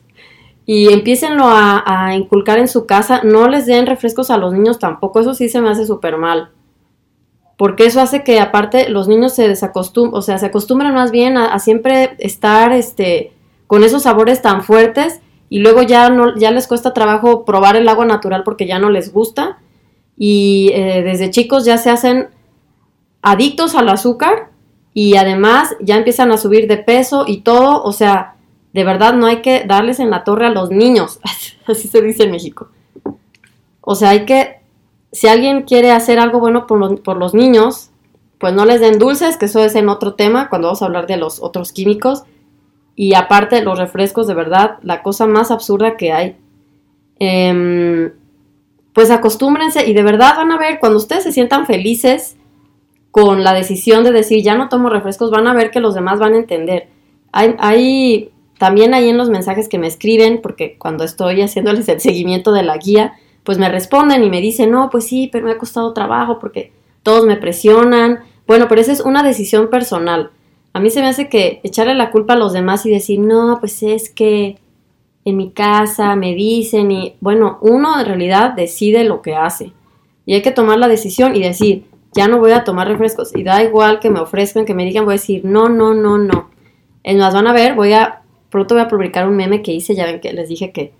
y 0.65 0.93
empiecenlo 0.93 1.45
a, 1.45 2.15
inculcar 2.15 2.57
en 2.57 2.67
su 2.67 2.85
casa. 2.85 3.21
No 3.23 3.47
les 3.47 3.65
den 3.65 3.85
refrescos 3.85 4.29
a 4.29 4.37
los 4.37 4.53
niños 4.53 4.79
tampoco. 4.79 5.19
Eso 5.19 5.33
sí 5.33 5.49
se 5.49 5.61
me 5.61 5.69
hace 5.69 5.85
súper 5.85 6.17
mal. 6.17 6.51
Porque 7.57 7.85
eso 7.85 8.01
hace 8.01 8.23
que 8.23 8.39
aparte 8.39 8.89
los 8.89 9.07
niños 9.07 9.33
se 9.33 9.47
desacostumbren, 9.47 10.17
o 10.17 10.21
sea, 10.21 10.37
se 10.37 10.47
acostumbran 10.47 10.93
más 10.93 11.11
bien 11.11 11.37
a, 11.37 11.57
siempre 11.59 12.15
estar 12.17 12.71
este, 12.71 13.33
con 13.67 13.83
esos 13.83 14.03
sabores 14.03 14.41
tan 14.41 14.63
fuertes 14.63 15.21
y 15.49 15.59
luego 15.59 15.83
ya, 15.83 16.09
no, 16.09 16.35
ya 16.35 16.51
les 16.51 16.67
cuesta 16.67 16.93
trabajo 16.93 17.45
probar 17.45 17.75
el 17.75 17.87
agua 17.87 18.05
natural 18.05 18.43
porque 18.43 18.65
ya 18.65 18.79
no 18.79 18.89
les 18.89 19.13
gusta. 19.13 19.59
Y 20.17 20.71
eh, 20.73 21.03
desde 21.03 21.29
chicos 21.29 21.65
ya 21.65 21.77
se 21.77 21.89
hacen 21.89 22.29
adictos 23.21 23.75
al 23.75 23.89
azúcar 23.89 24.49
y 24.93 25.15
además 25.15 25.75
ya 25.79 25.97
empiezan 25.97 26.31
a 26.31 26.37
subir 26.37 26.67
de 26.67 26.77
peso 26.77 27.25
y 27.27 27.41
todo, 27.41 27.83
o 27.83 27.91
sea, 27.91 28.32
de 28.73 28.83
verdad 28.83 29.13
no 29.13 29.27
hay 29.27 29.41
que 29.41 29.63
darles 29.65 29.99
en 29.99 30.09
la 30.09 30.23
torre 30.23 30.47
a 30.47 30.51
los 30.51 30.71
niños, 30.71 31.19
así 31.67 31.87
se 31.87 32.01
dice 32.01 32.23
en 32.23 32.31
México. 32.31 32.69
O 33.81 33.95
sea, 33.95 34.09
hay 34.09 34.25
que, 34.25 34.61
si 35.11 35.27
alguien 35.27 35.63
quiere 35.63 35.91
hacer 35.91 36.19
algo 36.19 36.39
bueno 36.39 36.67
por, 36.67 37.17
los 37.17 37.33
niños, 37.33 37.91
pues 38.39 38.53
no 38.53 38.65
les 38.65 38.79
den 38.79 38.99
dulces, 38.99 39.37
que 39.37 39.45
eso 39.45 39.63
es 39.63 39.75
en 39.75 39.89
otro 39.89 40.15
tema, 40.15 40.49
cuando 40.49 40.67
vamos 40.67 40.81
a 40.81 40.85
hablar 40.85 41.07
de 41.07 41.17
los 41.17 41.41
otros 41.41 41.73
químicos. 41.73 42.23
Y 42.95 43.13
aparte, 43.15 43.63
los 43.63 43.79
refrescos, 43.79 44.27
de 44.27 44.33
verdad, 44.33 44.77
la 44.83 45.01
cosa 45.01 45.27
más 45.27 45.51
absurda 45.51 45.97
que 45.97 46.11
hay. 46.11 46.37
Em, 47.19 48.11
pues 48.93 49.11
acostúmbrense 49.11 49.87
y 49.89 49.93
de 49.93 50.03
verdad 50.03 50.35
van 50.37 50.51
a 50.51 50.57
ver, 50.57 50.79
cuando 50.79 50.97
ustedes 50.97 51.23
se 51.23 51.31
sientan 51.31 51.65
felices, 51.65 52.37
con 53.13 53.43
la 53.43 53.53
decisión 53.53 54.03
de 54.03 54.11
decir 54.11 54.43
ya 54.43 54.55
no 54.55 54.69
tomo 54.69 54.89
refrescos, 54.89 55.29
van 55.29 55.45
a 55.45 55.53
ver 55.53 55.69
que 55.69 55.79
los 55.79 55.93
demás 55.93 56.19
van 56.19 56.33
a 56.33 56.37
entender. 56.37 56.87
Hay, 57.31 58.31
también 58.63 58.93
ahí 58.93 59.09
en 59.09 59.17
los 59.17 59.29
mensajes 59.29 59.67
que 59.67 59.77
me 59.77 59.87
escriben, 59.87 60.39
porque 60.41 60.77
cuando 60.77 61.03
estoy 61.03 61.41
haciéndoles 61.41 61.89
el 61.89 61.99
seguimiento 61.99 62.53
de 62.53 62.63
la 62.63 62.77
guía, 62.77 63.11
pues 63.43 63.57
me 63.57 63.67
responden 63.67 64.23
y 64.23 64.29
me 64.29 64.39
dicen, 64.39 64.71
no, 64.71 64.89
pues 64.89 65.05
sí, 65.05 65.27
pero 65.29 65.45
me 65.45 65.51
ha 65.51 65.57
costado 65.57 65.91
trabajo 65.91 66.39
porque 66.39 66.71
todos 67.03 67.25
me 67.25 67.35
presionan. 67.35 68.19
Bueno, 68.47 68.67
pero 68.69 68.79
esa 68.79 68.93
es 68.93 69.01
una 69.01 69.21
decisión 69.21 69.69
personal. 69.69 70.31
A 70.71 70.79
mí 70.79 70.91
se 70.91 71.01
me 71.01 71.07
hace 71.07 71.27
que 71.27 71.59
echarle 71.65 71.93
la 71.93 72.09
culpa 72.09 72.35
a 72.35 72.37
los 72.37 72.53
demás 72.53 72.85
y 72.85 72.89
decir, 72.89 73.19
no, 73.19 73.57
pues 73.59 73.83
es 73.83 74.09
que 74.09 74.59
en 75.25 75.35
mi 75.35 75.51
casa 75.51 76.15
me 76.15 76.33
dicen 76.33 76.89
y 76.89 77.17
bueno, 77.19 77.57
uno 77.59 77.99
en 77.99 78.05
realidad 78.05 78.53
decide 78.53 79.03
lo 79.03 79.21
que 79.21 79.35
hace. 79.35 79.73
Y 80.25 80.35
hay 80.35 80.41
que 80.41 80.51
tomar 80.51 80.77
la 80.77 80.87
decisión 80.87 81.35
y 81.35 81.43
decir, 81.43 81.83
ya 82.13 82.29
no 82.29 82.39
voy 82.39 82.51
a 82.53 82.63
tomar 82.63 82.87
refrescos. 82.87 83.35
Y 83.35 83.43
da 83.43 83.61
igual 83.61 83.99
que 83.99 84.09
me 84.09 84.21
ofrezcan, 84.21 84.63
que 84.63 84.73
me 84.73 84.85
digan, 84.85 85.03
voy 85.03 85.15
a 85.15 85.19
decir, 85.19 85.43
no, 85.43 85.67
no, 85.67 85.93
no, 85.93 86.17
no. 86.17 86.49
Es 87.03 87.17
más, 87.17 87.33
van 87.33 87.47
a 87.47 87.51
ver, 87.51 87.75
voy 87.75 87.91
a, 87.91 88.22
pronto 88.53 88.75
voy 88.75 88.83
a 88.83 88.87
publicar 88.87 89.27
un 89.27 89.35
meme 89.35 89.63
que 89.63 89.71
hice, 89.71 89.95
ya 89.95 90.05
ven 90.05 90.21
que 90.21 90.31
les 90.31 90.47
dije 90.47 90.71
que 90.71 90.93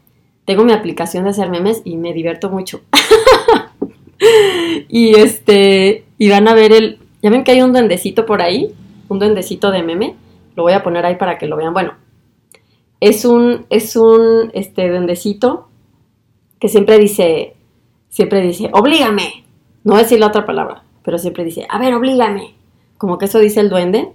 tengo 0.43 0.63
mi 0.63 0.71
aplicación 0.71 1.23
de 1.23 1.29
hacer 1.29 1.51
memes 1.51 1.83
y 1.85 1.97
me 1.97 2.11
divierto 2.11 2.49
mucho. 2.49 2.81
y 4.89 5.15
este, 5.15 6.03
y 6.17 6.29
van 6.29 6.47
a 6.47 6.55
ver 6.55 6.71
el, 6.71 6.97
ya 7.21 7.29
ven 7.29 7.43
que 7.43 7.51
hay 7.51 7.61
un 7.61 7.71
duendecito 7.71 8.25
por 8.25 8.41
ahí, 8.41 8.73
un 9.07 9.19
duendecito 9.19 9.69
de 9.69 9.83
meme, 9.83 10.15
lo 10.55 10.63
voy 10.63 10.73
a 10.73 10.81
poner 10.81 11.05
ahí 11.05 11.15
para 11.15 11.37
que 11.37 11.45
lo 11.45 11.55
vean. 11.55 11.73
Bueno, 11.73 11.93
es 12.99 13.23
un, 13.23 13.67
es 13.69 13.95
un, 13.95 14.49
este, 14.55 14.89
duendecito 14.89 15.67
que 16.59 16.69
siempre 16.69 16.97
dice, 16.97 17.53
siempre 18.09 18.41
dice, 18.41 18.71
oblígame, 18.73 19.45
no 19.83 19.95
decir 19.95 20.19
la 20.19 20.25
otra 20.25 20.47
palabra, 20.47 20.85
pero 21.03 21.19
siempre 21.19 21.43
dice, 21.43 21.67
a 21.69 21.77
ver, 21.77 21.93
oblígame. 21.93 22.55
Como 22.97 23.19
que 23.19 23.25
eso 23.25 23.37
dice 23.37 23.59
el 23.59 23.69
duende. 23.69 24.11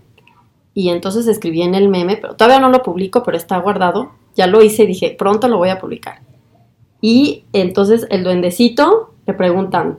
Y 0.78 0.90
entonces 0.90 1.26
escribí 1.26 1.62
en 1.62 1.74
el 1.74 1.88
meme, 1.88 2.18
pero 2.18 2.36
todavía 2.36 2.60
no 2.60 2.68
lo 2.68 2.84
publico, 2.84 3.24
pero 3.24 3.36
está 3.36 3.58
guardado. 3.58 4.12
Ya 4.36 4.46
lo 4.46 4.62
hice 4.62 4.86
dije, 4.86 5.12
pronto 5.18 5.48
lo 5.48 5.58
voy 5.58 5.70
a 5.70 5.80
publicar. 5.80 6.20
Y 7.00 7.46
entonces 7.52 8.06
el 8.10 8.22
duendecito 8.22 9.12
le 9.26 9.34
preguntan, 9.34 9.98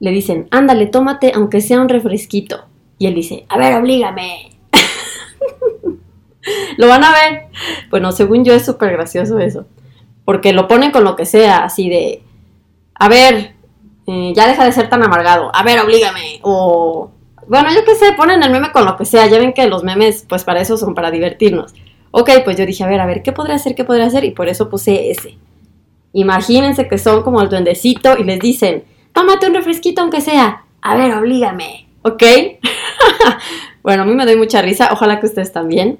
le 0.00 0.10
dicen, 0.10 0.48
ándale, 0.50 0.86
tómate 0.86 1.30
aunque 1.32 1.60
sea 1.60 1.80
un 1.80 1.88
refresquito. 1.88 2.64
Y 2.98 3.06
él 3.06 3.14
dice, 3.14 3.46
a 3.48 3.56
ver, 3.56 3.76
oblígame. 3.76 4.50
lo 6.76 6.88
van 6.88 7.04
a 7.04 7.12
ver. 7.12 7.46
Bueno, 7.88 8.10
según 8.10 8.44
yo 8.44 8.52
es 8.52 8.66
súper 8.66 8.94
gracioso 8.94 9.38
eso. 9.38 9.64
Porque 10.24 10.52
lo 10.52 10.66
ponen 10.66 10.90
con 10.90 11.04
lo 11.04 11.14
que 11.14 11.24
sea, 11.24 11.58
así 11.58 11.88
de, 11.88 12.24
a 12.96 13.08
ver, 13.08 13.54
eh, 14.08 14.32
ya 14.34 14.48
deja 14.48 14.64
de 14.64 14.72
ser 14.72 14.88
tan 14.88 15.04
amargado, 15.04 15.54
a 15.54 15.62
ver, 15.62 15.78
oblígame, 15.78 16.40
o... 16.42 17.12
Bueno, 17.48 17.72
yo 17.72 17.84
qué 17.84 17.94
sé, 17.94 18.12
ponen 18.16 18.42
el 18.42 18.50
meme 18.50 18.72
con 18.72 18.84
lo 18.84 18.96
que 18.96 19.04
sea, 19.04 19.26
ya 19.26 19.38
ven 19.38 19.52
que 19.52 19.66
los 19.68 19.84
memes, 19.84 20.24
pues 20.28 20.44
para 20.44 20.60
eso 20.60 20.76
son, 20.76 20.94
para 20.94 21.10
divertirnos. 21.10 21.74
Ok, 22.10 22.30
pues 22.44 22.56
yo 22.56 22.64
dije, 22.64 22.84
a 22.84 22.86
ver, 22.86 23.00
a 23.00 23.06
ver, 23.06 23.22
¿qué 23.22 23.32
podría 23.32 23.56
hacer, 23.56 23.74
qué 23.74 23.84
podría 23.84 24.06
hacer? 24.06 24.24
Y 24.24 24.30
por 24.30 24.48
eso 24.48 24.70
puse 24.70 25.10
ese. 25.10 25.36
Imagínense 26.12 26.86
que 26.86 26.96
son 26.96 27.22
como 27.22 27.40
el 27.40 27.48
duendecito 27.48 28.16
y 28.16 28.24
les 28.24 28.38
dicen, 28.38 28.84
tómate 29.12 29.48
un 29.48 29.54
refresquito 29.54 30.00
aunque 30.00 30.20
sea, 30.20 30.64
a 30.80 30.96
ver, 30.96 31.12
oblígame, 31.12 31.88
¿ok? 32.02 32.22
bueno, 33.82 34.04
a 34.04 34.06
mí 34.06 34.14
me 34.14 34.24
doy 34.24 34.36
mucha 34.36 34.62
risa, 34.62 34.90
ojalá 34.92 35.18
que 35.18 35.26
ustedes 35.26 35.52
también. 35.52 35.98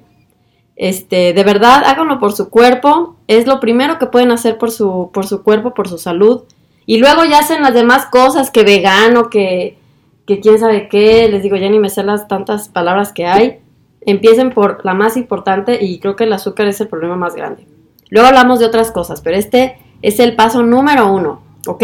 Este, 0.77 1.33
de 1.33 1.43
verdad, 1.43 1.83
háganlo 1.85 2.19
por 2.19 2.33
su 2.33 2.49
cuerpo, 2.49 3.17
es 3.27 3.47
lo 3.47 3.59
primero 3.59 3.99
que 3.99 4.07
pueden 4.07 4.31
hacer 4.31 4.57
por 4.57 4.71
su, 4.71 5.09
por 5.13 5.25
su 5.25 5.43
cuerpo, 5.43 5.73
por 5.73 5.89
su 5.89 5.97
salud. 5.97 6.43
Y 6.85 6.97
luego 6.97 7.25
ya 7.25 7.39
hacen 7.39 7.61
las 7.61 7.73
demás 7.73 8.05
cosas, 8.05 8.51
que 8.51 8.63
vegano, 8.63 9.29
que, 9.29 9.77
que 10.25 10.39
quién 10.39 10.59
sabe 10.59 10.87
qué, 10.89 11.27
les 11.29 11.43
digo, 11.43 11.55
ya 11.55 11.69
ni 11.69 11.79
me 11.79 11.89
sé 11.89 12.03
las 12.03 12.27
tantas 12.27 12.69
palabras 12.69 13.11
que 13.13 13.25
hay. 13.25 13.59
Empiecen 14.01 14.51
por 14.51 14.85
la 14.85 14.93
más 14.93 15.17
importante 15.17 15.83
y 15.83 15.99
creo 15.99 16.15
que 16.15 16.25
el 16.25 16.33
azúcar 16.33 16.67
es 16.67 16.79
el 16.81 16.87
problema 16.87 17.15
más 17.15 17.35
grande. 17.35 17.67
Luego 18.09 18.27
hablamos 18.27 18.59
de 18.59 18.65
otras 18.65 18.91
cosas, 18.91 19.21
pero 19.21 19.37
este 19.37 19.77
es 20.01 20.19
el 20.19 20.35
paso 20.35 20.63
número 20.63 21.11
uno, 21.11 21.41
¿ok? 21.67 21.83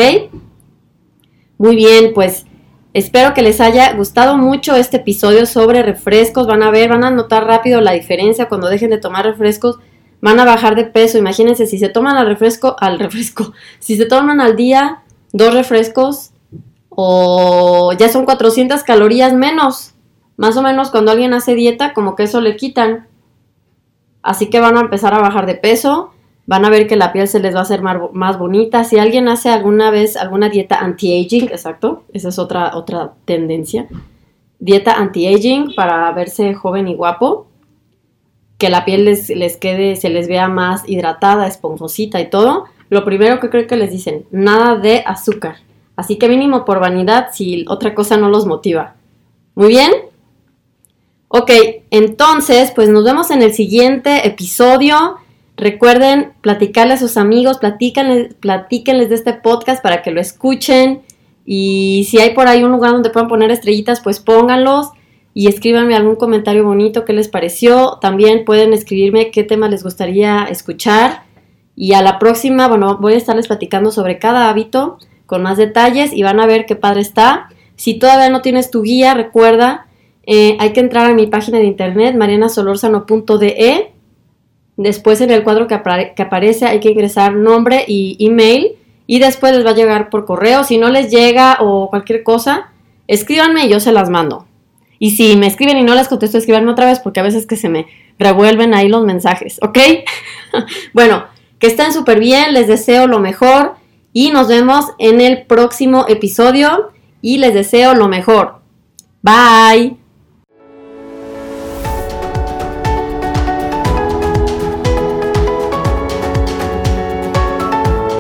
Muy 1.58 1.76
bien, 1.76 2.12
pues 2.14 2.46
espero 2.94 3.34
que 3.34 3.42
les 3.42 3.62
haya 3.62 3.94
gustado 3.94 4.38
mucho 4.38 4.76
este 4.76 4.98
episodio 4.98 5.46
sobre 5.46 5.84
refrescos. 5.84 6.48
Van 6.48 6.64
a 6.64 6.72
ver, 6.72 6.90
van 6.90 7.04
a 7.04 7.12
notar 7.12 7.46
rápido 7.46 7.82
la 7.82 7.94
diferencia 7.94 8.50
cuando 8.50 8.70
dejen 8.70 8.90
de 8.90 8.98
tomar 8.98 9.26
refrescos 9.26 9.80
van 10.22 10.40
a 10.40 10.46
bajar 10.46 10.76
de 10.76 10.86
peso. 10.86 11.18
Imagínense 11.18 11.66
si 11.66 11.78
se 11.78 11.90
toman 11.90 12.16
al 12.16 12.28
refresco, 12.28 12.76
al 12.80 13.00
refresco, 13.00 13.54
si 13.80 13.98
se 13.98 14.06
toman 14.06 14.40
al 14.40 14.56
día 14.56 15.02
dos 15.34 15.54
refrescos 15.54 16.31
o 16.94 17.94
ya 17.98 18.10
son 18.10 18.26
400 18.26 18.84
calorías 18.84 19.34
menos. 19.34 19.94
Más 20.36 20.58
o 20.58 20.62
menos 20.62 20.92
cuando 20.92 21.12
alguien 21.12 21.34
hace 21.34 21.56
dieta, 21.56 21.94
como 21.94 22.16
que 22.16 22.24
eso 22.24 22.42
le 22.42 22.58
quitan. 22.58 23.08
Así 24.22 24.50
que 24.50 24.60
van 24.60 24.78
a 24.78 24.82
empezar 24.82 25.14
a 25.14 25.20
bajar 25.20 25.46
de 25.46 25.56
peso, 25.56 26.12
van 26.46 26.66
a 26.66 26.70
ver 26.70 26.88
que 26.88 26.96
la 26.96 27.14
piel 27.14 27.28
se 27.28 27.40
les 27.40 27.56
va 27.56 27.60
a 27.60 27.64
hacer 27.64 27.82
más, 27.82 28.38
bonita. 28.38 28.84
Si 28.84 29.00
alguien 29.00 29.28
hace 29.30 29.50
alguna 29.50 29.90
vez 29.90 30.18
alguna 30.18 30.50
dieta 30.50 30.80
anti-aging, 30.80 31.46
exacto, 31.46 32.04
esa 32.14 32.30
es 32.30 32.38
otra, 32.38 32.76
otra 32.76 33.14
tendencia. 33.26 33.88
Dieta 34.60 34.94
anti-aging 34.94 35.74
para 35.76 36.12
verse 36.12 36.54
joven 36.54 36.88
y 36.88 36.96
guapo, 36.96 37.48
que 38.58 38.70
la 38.70 38.86
piel 38.86 39.06
les, 39.06 39.30
les 39.30 39.58
quede, 39.58 39.96
se 39.96 40.10
les 40.10 40.28
vea 40.28 40.50
más 40.50 40.88
hidratada, 40.88 41.48
esponjosita 41.48 42.20
y 42.20 42.30
todo. 42.30 42.66
Lo 42.90 43.06
primero 43.06 43.40
que 43.40 43.50
creo 43.50 43.66
que 43.66 43.78
les 43.78 43.92
dicen, 43.92 44.26
nada 44.30 44.76
de 44.76 45.04
azúcar. 45.06 45.56
Así 46.02 46.16
que 46.16 46.28
mínimo 46.28 46.66
por 46.66 46.80
vanidad 46.80 47.28
si 47.32 47.64
otra 47.68 47.94
cosa 47.94 48.18
no 48.18 48.28
los 48.28 48.48
motiva. 48.48 48.96
Muy 49.54 49.68
bien. 49.68 49.92
Ok, 51.28 51.52
entonces, 51.92 52.72
pues 52.72 52.90
nos 52.90 53.04
vemos 53.04 53.30
en 53.30 53.44
el 53.44 53.54
siguiente 53.54 54.28
episodio. 54.28 55.18
Recuerden 55.58 56.34
platicarle 56.42 56.96
a 56.96 56.98
sus 56.98 57.18
amigos, 57.18 57.60
platíquenles, 57.60 58.34
platíquenles 58.34 59.10
de 59.10 59.16
este 59.16 59.34
podcast 59.34 59.84
para 59.84 60.02
que 60.02 60.10
lo 60.10 60.20
escuchen. 60.20 61.04
Y 61.46 62.08
si 62.10 62.18
hay 62.18 62.34
por 62.34 62.48
ahí 62.48 62.64
un 62.64 62.72
lugar 62.72 62.94
donde 62.94 63.12
puedan 63.12 63.30
poner 63.30 63.52
estrellitas, 63.52 64.02
pues 64.02 64.20
pónganlos 64.20 64.90
y 65.36 65.50
escríbanme 65.50 65.94
algún 65.94 66.16
comentario 66.16 66.64
bonito 66.64 67.06
que 67.06 67.14
les 67.14 67.28
pareció. 67.28 68.00
También 68.02 68.44
pueden 68.44 68.74
escribirme 68.74 69.30
qué 69.30 69.44
tema 69.44 69.70
les 69.70 69.84
gustaría 69.84 70.46
escuchar. 70.46 71.26
Y 71.76 71.94
a 71.94 72.02
la 72.02 72.18
próxima, 72.18 72.68
bueno, 72.68 72.98
voy 73.00 73.14
a 73.14 73.18
estarles 73.18 73.46
platicando 73.46 73.92
sobre 73.92 74.18
cada 74.18 74.50
hábito 74.50 74.98
con 75.32 75.44
más 75.44 75.56
detalles 75.56 76.12
y 76.12 76.24
van 76.24 76.42
a 76.42 76.46
ver 76.46 76.66
qué 76.66 76.76
padre 76.76 77.00
está. 77.00 77.48
Si 77.78 77.94
todavía 77.94 78.30
no 78.30 78.42
tienes 78.42 78.70
tu 78.70 78.82
guía, 78.82 79.14
recuerda 79.14 79.88
eh, 80.24 80.58
hay 80.60 80.74
que 80.74 80.82
entrar 80.82 81.10
a 81.10 81.14
mi 81.14 81.28
página 81.28 81.58
de 81.58 81.64
internet, 81.64 82.16
marianasolorzano.de. 82.18 83.92
Después 84.76 85.22
en 85.22 85.32
el 85.32 85.44
cuadro 85.44 85.68
que, 85.68 85.74
aparece 85.74 86.66
hay 86.66 86.82
que 86.82 86.90
ingresar 86.90 87.34
nombre 87.34 87.86
y 87.88 88.18
email 88.20 88.74
y 89.08 89.20
después 89.20 89.56
les 89.56 89.66
va 89.66 89.70
a 89.70 89.76
llegar 89.76 90.10
por 90.10 90.26
correo. 90.26 90.66
Si 90.66 90.78
no 90.78 90.90
les 90.90 91.10
llega 91.10 91.60
o 91.62 91.90
cualquier 91.90 92.24
cosa, 92.24 92.72
escríbanme 93.08 93.68
y 93.68 93.70
yo 93.70 93.80
se 93.80 93.94
las 93.94 94.10
mando. 94.10 94.48
Y 95.00 95.12
si 95.12 95.38
me 95.38 95.48
escriben 95.48 95.78
y 95.78 95.84
no 95.84 95.96
les 95.96 96.10
contesto, 96.10 96.38
escríbanme 96.38 96.72
otra 96.72 96.88
vez 96.88 97.00
porque 97.00 97.22
a 97.22 97.24
veces 97.24 97.48
que 97.48 97.56
se 97.56 97.70
me 97.70 97.88
revuelven 98.20 98.74
ahí 98.74 98.90
los 98.90 99.06
mensajes, 99.06 99.60
¿ok? 99.62 99.80
bueno, 100.94 101.24
que 101.58 101.68
estén 101.68 101.94
súper 101.94 102.20
bien, 102.20 102.54
les 102.54 102.68
deseo 102.68 103.08
lo 103.08 103.20
mejor 103.20 103.81
y 104.14 104.32
nos 104.32 104.48
vemos 104.48 104.86
en 104.98 105.22
el 105.22 105.46
próximo 105.46 106.06
episodio 106.08 106.92
y 107.22 107.38
les 107.38 107.54
deseo 107.54 107.94
lo 107.94 108.08
mejor. 108.08 108.62
Bye. 109.22 109.98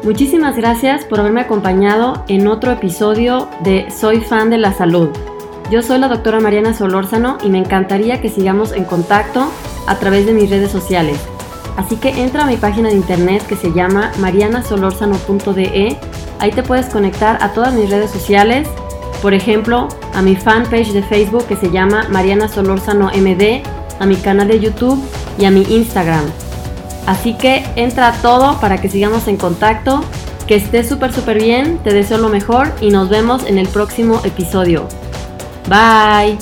Muchísimas 0.04 0.58
gracias 0.58 1.06
por 1.06 1.20
haberme 1.20 1.42
acompañado 1.42 2.26
en 2.28 2.48
otro 2.48 2.72
episodio 2.72 3.48
de 3.64 3.90
Soy 3.92 4.22
fan 4.22 4.50
de 4.50 4.58
la 4.58 4.74
salud. 4.74 5.10
Yo 5.70 5.82
soy 5.82 6.00
la 6.00 6.08
doctora 6.08 6.40
Mariana 6.40 6.74
Solórzano 6.74 7.38
y 7.44 7.50
me 7.50 7.60
encantaría 7.60 8.20
que 8.20 8.28
sigamos 8.28 8.74
en 8.74 8.84
contacto 8.84 9.50
a 9.88 10.00
través 10.00 10.26
de 10.26 10.34
mis 10.34 10.50
redes 10.50 10.72
sociales. 10.72 11.18
Así 11.78 11.96
que 11.96 12.10
entra 12.10 12.44
a 12.44 12.48
mi 12.48 12.58
página 12.58 12.90
de 12.90 12.96
internet 12.96 13.46
que 13.48 13.56
se 13.56 13.72
llama 13.72 14.12
marianasolorzano.de. 14.20 15.98
Ahí 16.40 16.52
te 16.52 16.64
puedes 16.64 16.88
conectar 16.88 17.38
a 17.42 17.54
todas 17.54 17.74
mis 17.74 17.90
redes 17.90 18.12
sociales, 18.12 18.68
por 19.22 19.36
ejemplo, 19.36 19.88
a 20.14 20.22
mi 20.22 20.36
fanpage 20.36 20.94
de 20.94 21.04
Facebook 21.04 21.46
que 21.46 21.56
se 21.56 21.70
llama 21.70 22.08
Mariana 22.10 22.48
Solórzano 22.48 23.12
MD, 23.16 23.62
a 24.00 24.06
mi 24.08 24.16
canal 24.16 24.48
de 24.48 24.60
YouTube 24.60 25.00
y 25.38 25.46
a 25.46 25.52
mi 25.52 25.62
Instagram. 25.62 26.24
Así 27.06 27.36
que 27.36 27.64
entra 27.76 28.08
a 28.08 28.14
todo 28.14 28.60
para 28.60 28.82
que 28.82 28.90
sigamos 28.90 29.28
en 29.28 29.38
contacto. 29.38 30.04
Que 30.48 30.56
estés 30.56 30.90
súper, 30.90 31.14
súper 31.14 31.42
bien. 31.42 31.78
Te 31.84 31.94
deseo 31.94 32.18
lo 32.18 32.30
mejor 32.30 32.74
y 32.82 32.90
nos 32.90 33.10
vemos 33.10 33.46
en 33.46 33.58
el 33.58 33.68
próximo 33.68 34.22
episodio. 34.24 34.88
Bye. 35.70 36.38